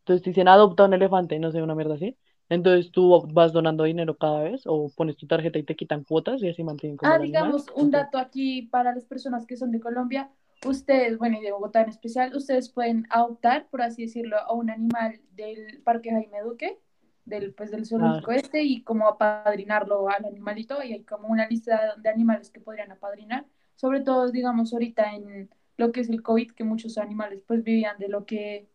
[0.00, 2.16] Entonces te dicen, adopta un elefante, no sé, una mierda así.
[2.48, 6.42] Entonces tú vas donando dinero cada vez o pones tu tarjeta y te quitan cuotas
[6.42, 7.42] y así mantienen como Ah, el animal.
[7.42, 10.30] digamos, un dato aquí para las personas que son de Colombia.
[10.64, 14.70] Ustedes, bueno, y de Bogotá en especial, ustedes pueden adoptar, por así decirlo, a un
[14.70, 16.78] animal del Parque Jaime Duque,
[17.26, 21.94] del, pues, del zoológico este, y como apadrinarlo al animalito, y hay como una lista
[21.98, 26.52] de animales que podrían apadrinar, sobre todo, digamos, ahorita en lo que es el COVID,
[26.52, 28.68] que muchos animales pues vivían de lo que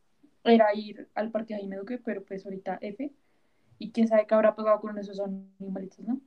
[0.44, 3.12] era ir al Parque Jaime Duque, pero pues ahorita F,
[3.80, 6.22] y quién sabe qué habrá pegado con esos animalitos, ¿no?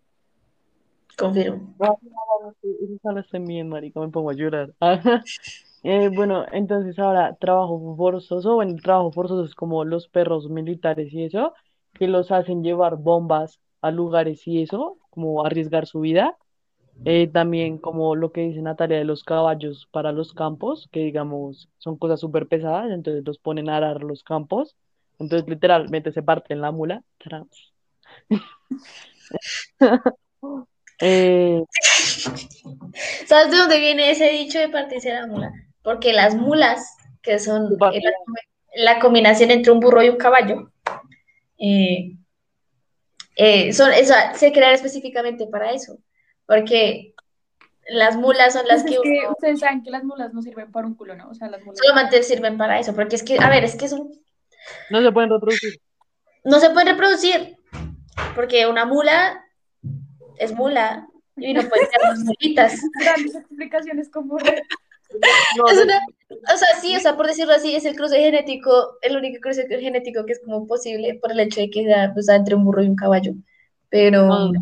[1.16, 1.74] Confirmo.
[1.78, 1.98] no,
[3.04, 4.74] no, no, bien, marica, me pongo a llorar.
[4.80, 5.22] Ajá.
[5.86, 11.12] Eh, bueno, entonces ahora trabajo forzoso, bueno, el trabajo forzoso es como los perros militares
[11.12, 11.52] y eso,
[11.94, 16.36] que los hacen llevar bombas a lugares y eso, como arriesgar su vida.
[17.04, 21.68] Eh, también como lo que dice Natalia de los caballos para los campos, que digamos
[21.78, 24.76] son cosas súper pesadas, entonces los ponen a arar los campos,
[25.18, 27.02] entonces literalmente se parten la mula.
[27.18, 27.72] Trans.
[31.00, 31.60] Eh,
[33.26, 35.52] ¿Sabes de dónde viene ese dicho de partirse la mula?
[35.82, 37.76] Porque las mulas, que son
[38.76, 40.70] la combinación entre un burro y un caballo,
[41.58, 42.16] eh,
[43.36, 45.98] eh, son, eso, se crearon específicamente para eso.
[46.46, 47.14] Porque
[47.88, 50.42] las mulas son las Pues que es que uno- ustedes saben que las mulas no
[50.42, 51.28] sirven para un culo, ¿no?
[51.30, 51.78] O sea, las mulas.
[51.82, 52.94] solamente sirven para eso.
[52.94, 54.10] Porque es que, a ver, es que son,
[54.90, 55.80] no se pueden reproducir.
[56.44, 57.56] no se pueden reproducir.
[58.34, 59.44] Porque una mula
[60.38, 62.80] es mula y no puede tener más mulitas.
[63.00, 64.36] Grandes explicaciones como
[65.56, 66.00] No, Es una-
[66.52, 69.66] o sea, sí, o sea, por decirlo así, es el cruce genético, el único cruce
[69.68, 72.82] genético que es como posible por el hecho de que sea pues, entre un burro
[72.82, 73.32] y un caballo.
[73.88, 74.52] Pero no,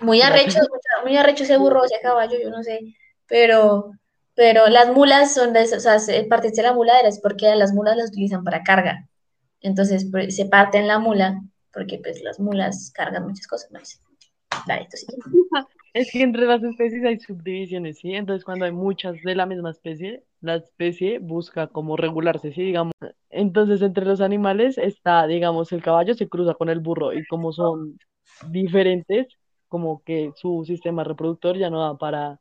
[0.00, 0.58] muy arrecho,
[1.04, 2.80] muy arrecho ese burro ese caballo, yo no sé.
[3.26, 3.92] Pero,
[4.34, 7.72] pero las mulas son de esas, o sea, se- partirse la muladera es porque las
[7.72, 9.08] mulas las utilizan para carga.
[9.60, 11.40] Entonces pues, se parten la mula
[11.72, 13.70] porque pues las mulas cargan muchas cosas.
[13.70, 13.98] No sé.
[14.66, 15.06] Dale, tú sí.
[15.94, 18.14] Es que entre las especies hay subdivisiones, ¿sí?
[18.14, 22.62] Entonces, cuando hay muchas de la misma especie, la especie busca como regularse, ¿sí?
[22.62, 22.92] Digamos.
[23.30, 27.52] Entonces, entre los animales está, digamos, el caballo se cruza con el burro y como
[27.52, 27.98] son
[28.50, 29.26] diferentes,
[29.68, 32.40] como que su sistema reproductor ya no da para,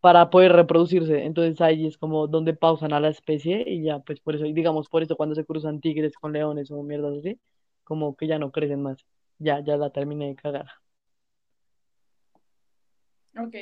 [0.00, 1.24] para poder reproducirse.
[1.24, 4.52] Entonces, ahí es como donde pausan a la especie y ya, pues por eso, y
[4.52, 7.38] digamos, por eso cuando se cruzan tigres con leones o mierdas así,
[7.84, 9.04] como que ya no crecen más.
[9.38, 10.66] Ya, ya la terminé de cagar.
[13.36, 13.54] Ok.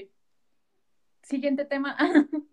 [1.22, 1.96] Siguiente tema.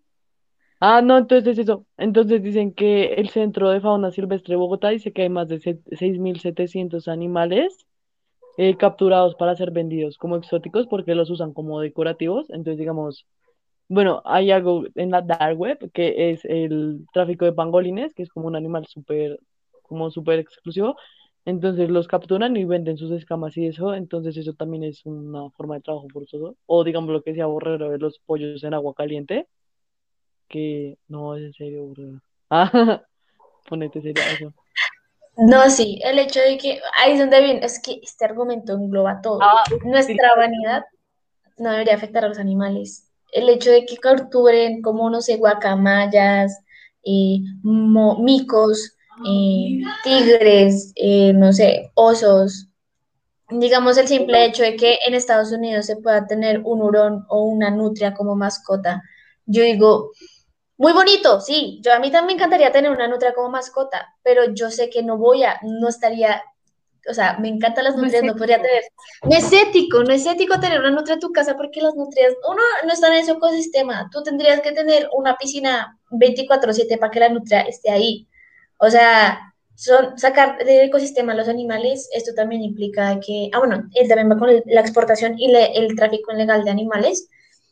[0.80, 1.86] Ah, no, entonces eso.
[1.98, 5.60] Entonces dicen que el Centro de Fauna Silvestre de Bogotá dice que hay más de
[5.60, 7.86] se- 6.700 animales
[8.58, 12.50] eh, capturados para ser vendidos como exóticos porque los usan como decorativos.
[12.52, 13.28] Entonces, digamos,
[13.90, 18.30] bueno, hay algo en la dark web que es el tráfico de pangolines, que es
[18.30, 19.40] como un animal súper,
[19.84, 20.98] como súper exclusivo.
[21.46, 23.94] Entonces los capturan y venden sus escamas y eso.
[23.94, 26.56] Entonces eso también es una forma de trabajo forzoso.
[26.66, 29.48] O digamos lo que decía Borrero de los pollos en agua caliente
[30.48, 31.94] que no es en serio.
[32.50, 32.72] Ah,
[33.70, 34.54] ponete serio eso.
[35.38, 39.22] No, sí, el hecho de que ahí es donde viene, es que este argumento engloba
[39.22, 39.40] todo.
[39.42, 40.84] Ah, Nuestra vanidad
[41.58, 43.12] no debería afectar a los animales.
[43.34, 46.58] El hecho de que capturen como, no sé, guacamayas,
[47.04, 52.68] eh, micos, eh, tigres, eh, no sé, osos.
[53.50, 57.44] Digamos el simple hecho de que en Estados Unidos se pueda tener un hurón o
[57.44, 59.04] una nutria como mascota.
[59.46, 60.12] Yo digo,
[60.78, 61.80] muy bonito, sí.
[61.84, 65.04] Yo a mí también me encantaría tener una nutria como mascota, pero yo sé que
[65.04, 66.42] no voy a, no estaría,
[67.10, 68.84] o sea, me encantan las nutrias, no podría tener.
[69.24, 72.34] No es ético, no es ético tener una nutria en tu casa porque las nutrias,
[72.50, 74.10] uno no está en ese ecosistema.
[74.12, 78.28] Tú tendrías que tener una piscina 24/7 para que la nutria esté ahí.
[78.78, 83.90] O sea, son, sacar del ecosistema a los animales, esto también implica que, ah, bueno,
[83.94, 87.30] él también va con la exportación y le- el tráfico ilegal de animales.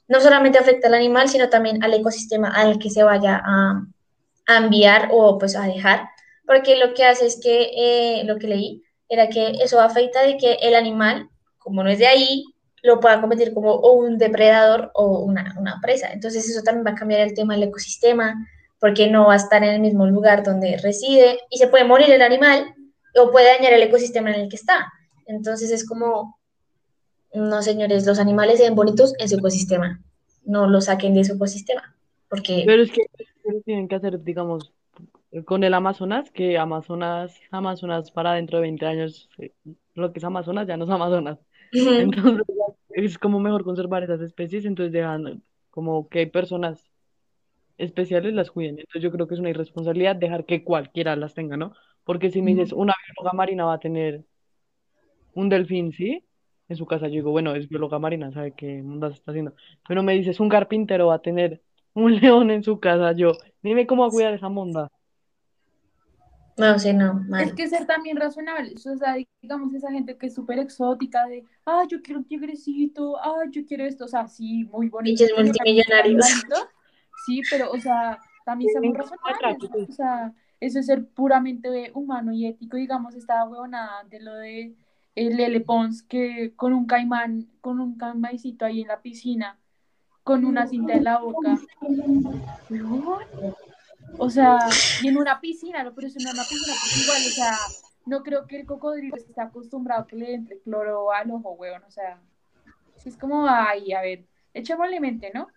[0.07, 3.85] No solamente afecta al animal, sino también al ecosistema al que se vaya a,
[4.47, 6.09] a enviar o pues a dejar,
[6.45, 10.37] porque lo que hace es que, eh, lo que leí, era que eso afecta de
[10.37, 11.29] que el animal,
[11.59, 12.45] como no es de ahí,
[12.81, 16.11] lo pueda convertir como un depredador o una, una presa.
[16.11, 18.35] Entonces eso también va a cambiar el tema del ecosistema,
[18.83, 22.09] porque no va a estar en el mismo lugar donde reside y se puede morir
[22.09, 22.75] el animal
[23.15, 24.91] o puede dañar el ecosistema en el que está.
[25.25, 26.37] Entonces es como
[27.33, 30.01] no señores, los animales se ven bonitos en su ecosistema,
[30.43, 31.95] no los saquen de su ecosistema,
[32.27, 32.63] porque...
[32.65, 33.05] Pero es que
[33.63, 34.73] tienen que hacer, digamos,
[35.45, 39.53] con el Amazonas, que Amazonas, Amazonas para dentro de 20 años, eh,
[39.93, 41.39] lo que es Amazonas ya no es Amazonas.
[41.71, 42.45] Entonces
[42.91, 46.92] es como mejor conservar esas especies, entonces dejan como que personas
[47.77, 48.79] especiales las cuiden.
[48.79, 51.73] Entonces yo creo que es una irresponsabilidad dejar que cualquiera las tenga, ¿no?
[52.03, 54.25] Porque si me dices, una bióloga marina va a tener
[55.33, 56.25] un delfín, ¿sí?
[56.69, 59.53] En su casa, yo digo, bueno, es bióloga marina, sabe qué mundo está haciendo.
[59.87, 61.61] Pero me dices, un carpintero va a tener
[61.93, 64.89] un león en su casa, yo, dime cómo va a cuidar esa monda.
[66.55, 70.35] No, sí, no, Es que ser también razonable, o sea, digamos, esa gente que es
[70.35, 74.63] súper exótica, de, ah, yo quiero un tigrecito, ah, yo quiero esto, o sea, sí,
[74.65, 75.17] muy bonito.
[75.17, 76.43] Pinches multimillonarios.
[77.25, 82.45] Sí, pero, o sea, también somos razonables, o sea, eso es ser puramente humano y
[82.45, 84.75] ético, digamos, esta huevonada de lo de
[85.15, 89.59] el Lele Pons, que con un caimán, con un caimancito ahí en la piscina,
[90.23, 91.57] con una cinta en la boca.
[94.17, 94.57] O sea,
[95.01, 97.57] y en una piscina, no, pero eso no es una piscina, pues igual, o sea,
[98.05, 101.83] no creo que el cocodrilo esté acostumbrado a que le entre cloro al ojo, weón,
[101.83, 102.19] o sea,
[102.97, 105.47] si es como, ay, a ver, echémosle mente, ¿no?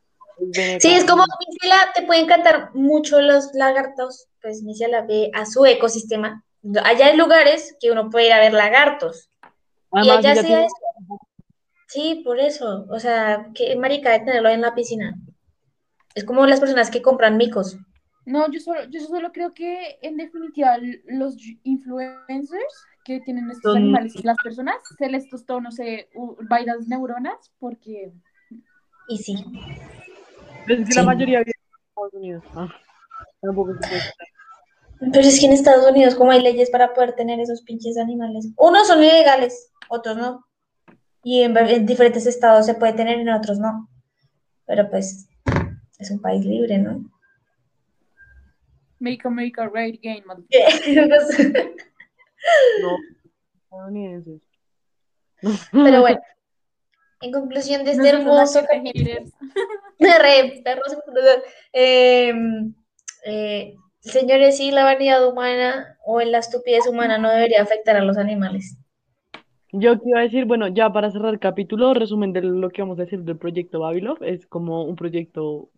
[0.52, 5.64] Sí, es como, Misiela, te pueden encantar mucho los lagartos, pues Misiela ve a su
[5.64, 6.44] ecosistema.
[6.84, 9.30] Allá hay lugares que uno puede ir a ver lagartos.
[9.92, 10.72] y allá sí es...
[11.88, 15.14] Sí, por eso, o sea, qué marica de tenerlo en la piscina.
[16.14, 17.78] Es como las personas que compran micos.
[18.26, 20.76] No, yo solo, yo solo creo que en definitiva
[21.06, 26.08] los influencers que tienen estos animales, las personas, se les tostó, no sé,
[26.48, 28.12] varias neuronas, porque...
[29.08, 29.36] Y sí.
[30.68, 32.44] Es que la mayoría vive en Estados Unidos.
[32.54, 32.68] Ah,
[35.00, 38.48] Pero es que en Estados Unidos, como hay leyes para poder tener esos pinches animales?
[38.56, 40.46] Unos son ilegales, otros no.
[41.22, 43.88] Y en, en diferentes estados se puede tener, en otros no.
[44.66, 45.28] Pero pues
[45.98, 47.10] es un país libre, ¿no?
[48.98, 50.24] Make America Great Again,
[52.82, 52.96] no,
[55.84, 56.20] Pero bueno,
[57.20, 58.64] en conclusión de este hermoso
[61.72, 62.74] em,
[63.24, 68.16] eh, señores, sí, la vanidad humana o la estupidez humana no debería afectar a los
[68.18, 68.78] animales.
[69.72, 73.02] Yo quiero decir, bueno, ya para cerrar el capítulo, resumen de lo que vamos a
[73.02, 75.70] decir del proyecto Babylon, es como un proyecto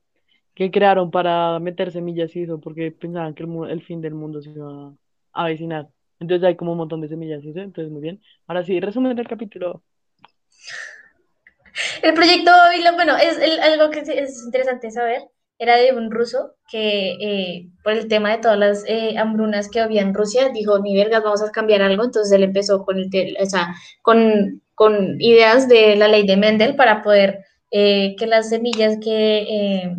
[0.55, 4.51] que crearon para meter semillas y eso, porque pensaban que el, fin del mundo se
[4.51, 4.89] iba
[5.33, 5.89] a avecinar.
[6.21, 8.21] Entonces hay como un montón de semillas y eso, entonces muy bien.
[8.47, 9.83] Ahora sí, resumen del capítulo.
[12.03, 15.23] El proyecto Babylon, bueno, es algo que es interesante saber,
[15.59, 19.81] era de un ruso que eh, por el tema de todas las eh, hambrunas que
[19.81, 23.37] había en Rusia, dijo, ni vergas, vamos a cambiar algo, entonces él empezó con, el
[23.41, 27.41] o sea, con, con, ideas de la ley de Mendel para poder
[27.71, 29.97] eh, que las semillas que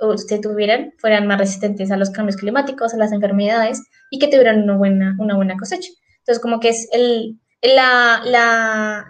[0.00, 4.62] usted tuvieran fueran más resistentes a los cambios climáticos, a las enfermedades y que tuvieran
[4.62, 5.90] una buena, una buena cosecha.
[6.18, 8.20] Entonces, como que es el, la,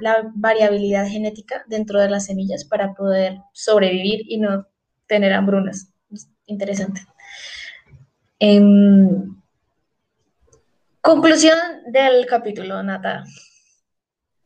[0.00, 4.66] la, variabilidad genética dentro de las semillas para poder sobrevivir y no
[5.06, 5.92] tener hambrunas.
[6.46, 7.00] interesante.
[8.38, 9.36] Em,
[11.00, 13.24] conclusión del capítulo, Nata.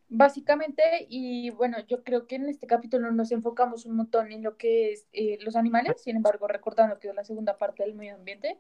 [0.09, 4.57] Básicamente, y bueno, yo creo que en este capítulo nos enfocamos un montón en lo
[4.57, 8.15] que es eh, los animales, sin embargo, recordando que es la segunda parte del medio
[8.15, 8.59] ambiente.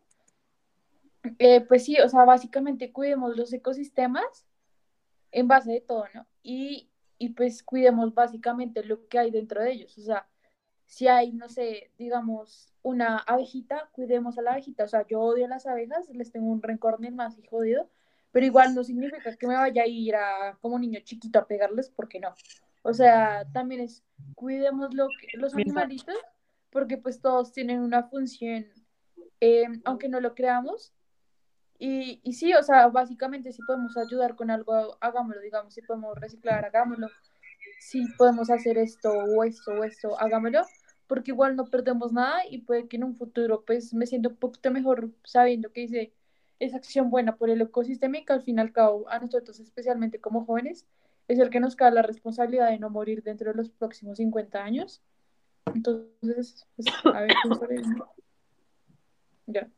[1.38, 4.47] Eh, pues sí, o sea, básicamente cuidemos los ecosistemas
[5.33, 6.26] en base de todo, ¿no?
[6.43, 10.29] Y, y pues cuidemos básicamente lo que hay dentro de ellos, o sea,
[10.87, 15.45] si hay, no sé, digamos, una abejita, cuidemos a la abejita, o sea, yo odio
[15.45, 17.91] a las abejas, les tengo un rencor ni más y jodido,
[18.33, 21.91] pero igual no significa que me vaya a ir a como niño chiquito a pegarles,
[21.91, 22.35] porque no.
[22.83, 24.03] O sea, también es
[24.35, 26.16] cuidemos lo los animalitos,
[26.70, 28.66] porque pues todos tienen una función,
[29.41, 30.95] eh, aunque no lo creamos.
[31.79, 36.18] Y, y sí, o sea, básicamente si podemos ayudar con algo, hagámoslo, digamos, si podemos
[36.18, 37.09] reciclar, hagámoslo.
[37.81, 40.62] Si podemos hacer esto o esto o esto, hagámoslo,
[41.07, 44.37] porque igual no perdemos nada y puede que en un futuro pues me siento un
[44.37, 46.12] poquito mejor sabiendo que hice
[46.59, 49.61] esa acción buena por el ecosistema y que al fin y al cabo a nosotros,
[49.61, 50.87] especialmente como jóvenes,
[51.29, 54.62] es el que nos cae la responsabilidad de no morir dentro de los próximos 50
[54.62, 55.03] años.
[55.74, 56.66] Entonces,
[57.05, 57.35] a ver,
[59.47, 59.68] Ya.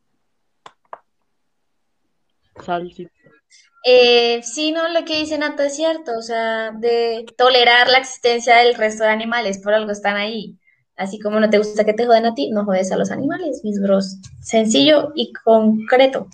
[3.85, 8.57] Eh, sí, no, lo que dice Nata es cierto, o sea, de tolerar la existencia
[8.57, 10.57] del resto de animales, por algo están ahí.
[10.97, 13.63] Así como no te gusta que te joden a ti, no jodes a los animales,
[13.65, 14.19] mis bros.
[14.43, 16.29] Sencillo y concreto.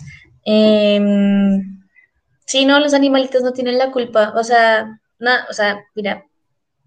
[0.45, 0.99] Eh,
[2.45, 4.33] sí, no, los animalitos no tienen la culpa.
[4.35, 4.99] O sea,
[5.49, 6.25] o sea, mira,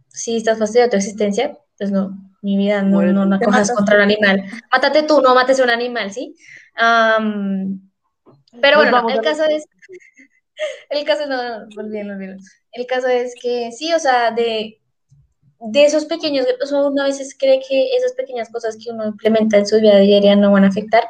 [0.09, 3.72] si estás fastidiado de tu existencia, pues no, mi vida, no, Bueno, no te cojas
[3.72, 4.45] contra un animal.
[4.70, 6.34] Mátate tú, no mates a un animal, ¿sí?
[8.61, 9.66] Pero Nos bueno, no, el caso es,
[10.90, 11.38] el caso no,
[11.80, 12.42] olvídenlo, olvídenlo.
[12.72, 14.80] El caso es que sí, o sea, de,
[15.61, 19.07] de esos pequeños, o sea, uno a veces cree que esas pequeñas cosas que uno
[19.07, 21.05] implementa en su vida diaria no van a afectar,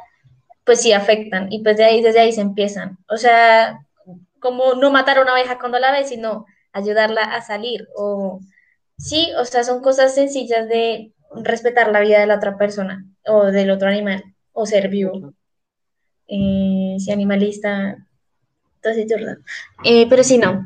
[0.65, 2.99] pues sí afectan, y pues de ahí, desde ahí se empiezan.
[3.09, 3.81] O sea,
[4.39, 8.41] como no matar a una abeja cuando la ves, sino ayudarla a salir, o
[8.99, 13.47] sí, o sea, son cosas sencillas de respetar la vida de la otra persona, o
[13.47, 15.35] del otro animal, o ser vivo
[16.31, 18.07] eh, si animalista,
[18.77, 19.37] entonces yo no.
[19.85, 20.65] Eh, pero sí, no.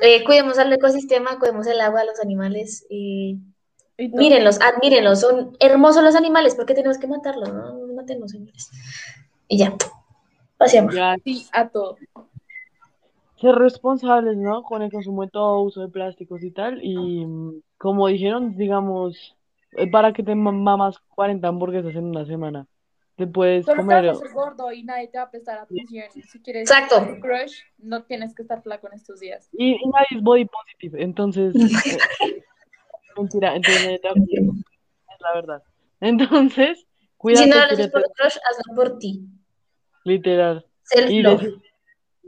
[0.00, 2.86] Eh, cuidemos al ecosistema, cuidemos el agua, los animales.
[2.90, 3.38] Y
[4.10, 4.20] todo.
[4.20, 7.52] mírenlos, admírenlos, son hermosos los animales, ¿por qué tenemos que matarlos?
[7.52, 8.70] No, no matemos señores.
[9.48, 9.74] Y ya,
[10.58, 10.94] paseamos.
[10.94, 11.98] Ya, Sí, a todo.
[13.40, 14.62] ser responsables, ¿no?
[14.62, 16.80] Con el consumo de todo uso de plásticos y tal.
[16.82, 17.26] Y
[17.78, 19.36] como dijeron, digamos,
[19.72, 22.66] eh, para que te ma- mamas 40 hamburguesas en una semana,
[23.16, 24.10] te puedes Solo te vas a comer.
[24.10, 26.04] hacer gordo y nadie te va a prestar atención.
[26.12, 27.06] Si quieres Exacto.
[27.06, 29.48] tu crush, no tienes que estar flaco en estos días.
[29.52, 31.54] Y, y nadie es body positive, entonces.
[32.24, 32.42] eh,
[33.16, 34.42] mentira, entonces nadie te va a querer,
[35.14, 35.62] es la verdad.
[36.00, 39.20] Entonces, Si cuídate, no lo haces por crush, hazlo por ti.
[40.04, 40.66] literal.
[41.08, 41.54] Y decir,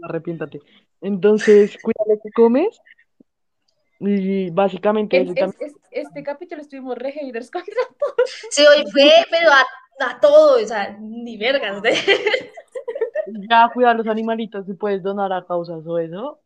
[0.03, 0.61] arrepiéntate.
[1.01, 2.79] Entonces, cuida lo que comes.
[4.01, 5.61] Y básicamente Es- es- también.
[5.61, 7.75] es- este capítulo estuvimos re haters contra
[8.51, 9.65] Sí, hoy fue, pero a,
[10.01, 11.83] a todo, o sea, ni vergas.
[11.85, 11.95] ¿eh?
[13.49, 16.41] Ya cuida a los animalitos si puedes donar a causas o eso.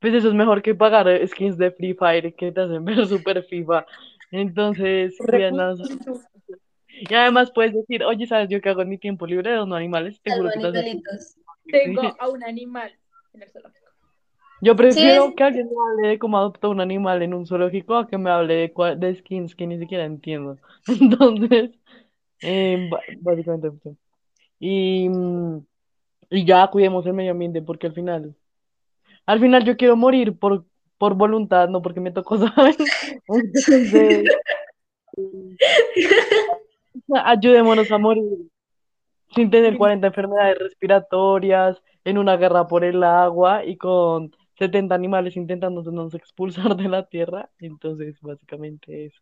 [0.00, 3.42] Pues eso es mejor que pagar skins de Free Fire que te hacen ver super
[3.44, 3.86] FIFA.
[4.30, 5.16] Entonces,
[6.88, 9.52] Y además puedes decir, oye, ¿sabes yo qué hago en mi tiempo libre?
[9.54, 10.20] Dono animales.
[10.22, 11.00] Te juro que.
[11.70, 12.92] Tengo a un animal
[13.32, 13.84] en el zoológico.
[14.60, 17.96] Yo prefiero es- que alguien me hable de cómo adoptar un animal en un zoológico
[17.96, 20.58] a que me hable de, cua- de skins que ni siquiera entiendo.
[20.88, 21.70] Entonces,
[22.42, 23.96] eh, básicamente eso.
[24.58, 25.64] Y, mm,
[26.30, 28.34] y ya cuidemos el medio ambiente porque al final,
[29.26, 30.64] al final yo quiero morir por,
[30.98, 32.76] por voluntad, no porque me tocó, ¿saben?
[33.28, 34.24] Entonces,
[37.24, 38.24] ayudémonos a morir
[39.34, 45.36] sin tener 40 enfermedades respiratorias, en una guerra por el agua y con 70 animales
[45.36, 47.50] intentándonos expulsar de la tierra.
[47.58, 49.20] Entonces, básicamente eso.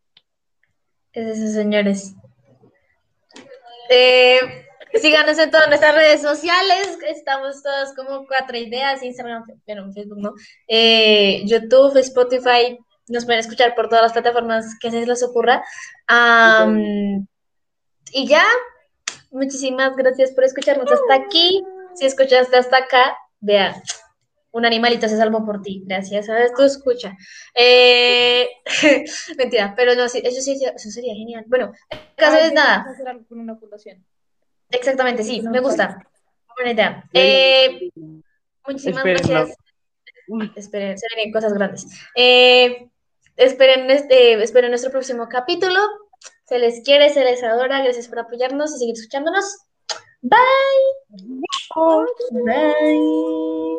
[1.12, 2.16] Es eso, señores.
[3.88, 4.40] Eh,
[4.94, 6.98] síganos en todas nuestras redes sociales.
[7.08, 10.34] Estamos todos como cuatro ideas, Instagram, bueno, Facebook no.
[10.68, 12.78] Eh, YouTube, Spotify.
[13.08, 15.62] Nos pueden escuchar por todas las plataformas que se les ocurra.
[18.12, 18.44] Y ya,
[19.30, 21.62] muchísimas gracias por escucharnos hasta aquí.
[21.94, 23.82] Si escuchaste hasta acá, vea,
[24.52, 25.82] un animalito se salvó por ti.
[25.86, 27.16] Gracias a tu escucha.
[27.54, 28.48] Eh,
[29.38, 31.44] mentira, pero no, eso, sí, eso sería genial.
[31.48, 31.72] Bueno,
[32.22, 32.86] el caso Ay, es nada.
[32.88, 34.04] hacer algo con una fundación.
[34.70, 36.06] Exactamente, sí, No, me gusta.
[36.56, 37.04] Buena idea.
[37.12, 37.90] Eh,
[38.66, 39.56] muchísimas gracias.
[40.56, 41.86] Esperen, se vienen cosas grandes.
[42.14, 42.88] Eh,
[43.36, 45.80] esperen, este, esperen nuestro próximo capítulo.
[46.44, 47.82] Se les quiere, se les adora.
[47.82, 49.58] Gracias por apoyarnos y seguir escuchándonos.
[50.22, 50.38] Bye.
[52.30, 53.78] Bye.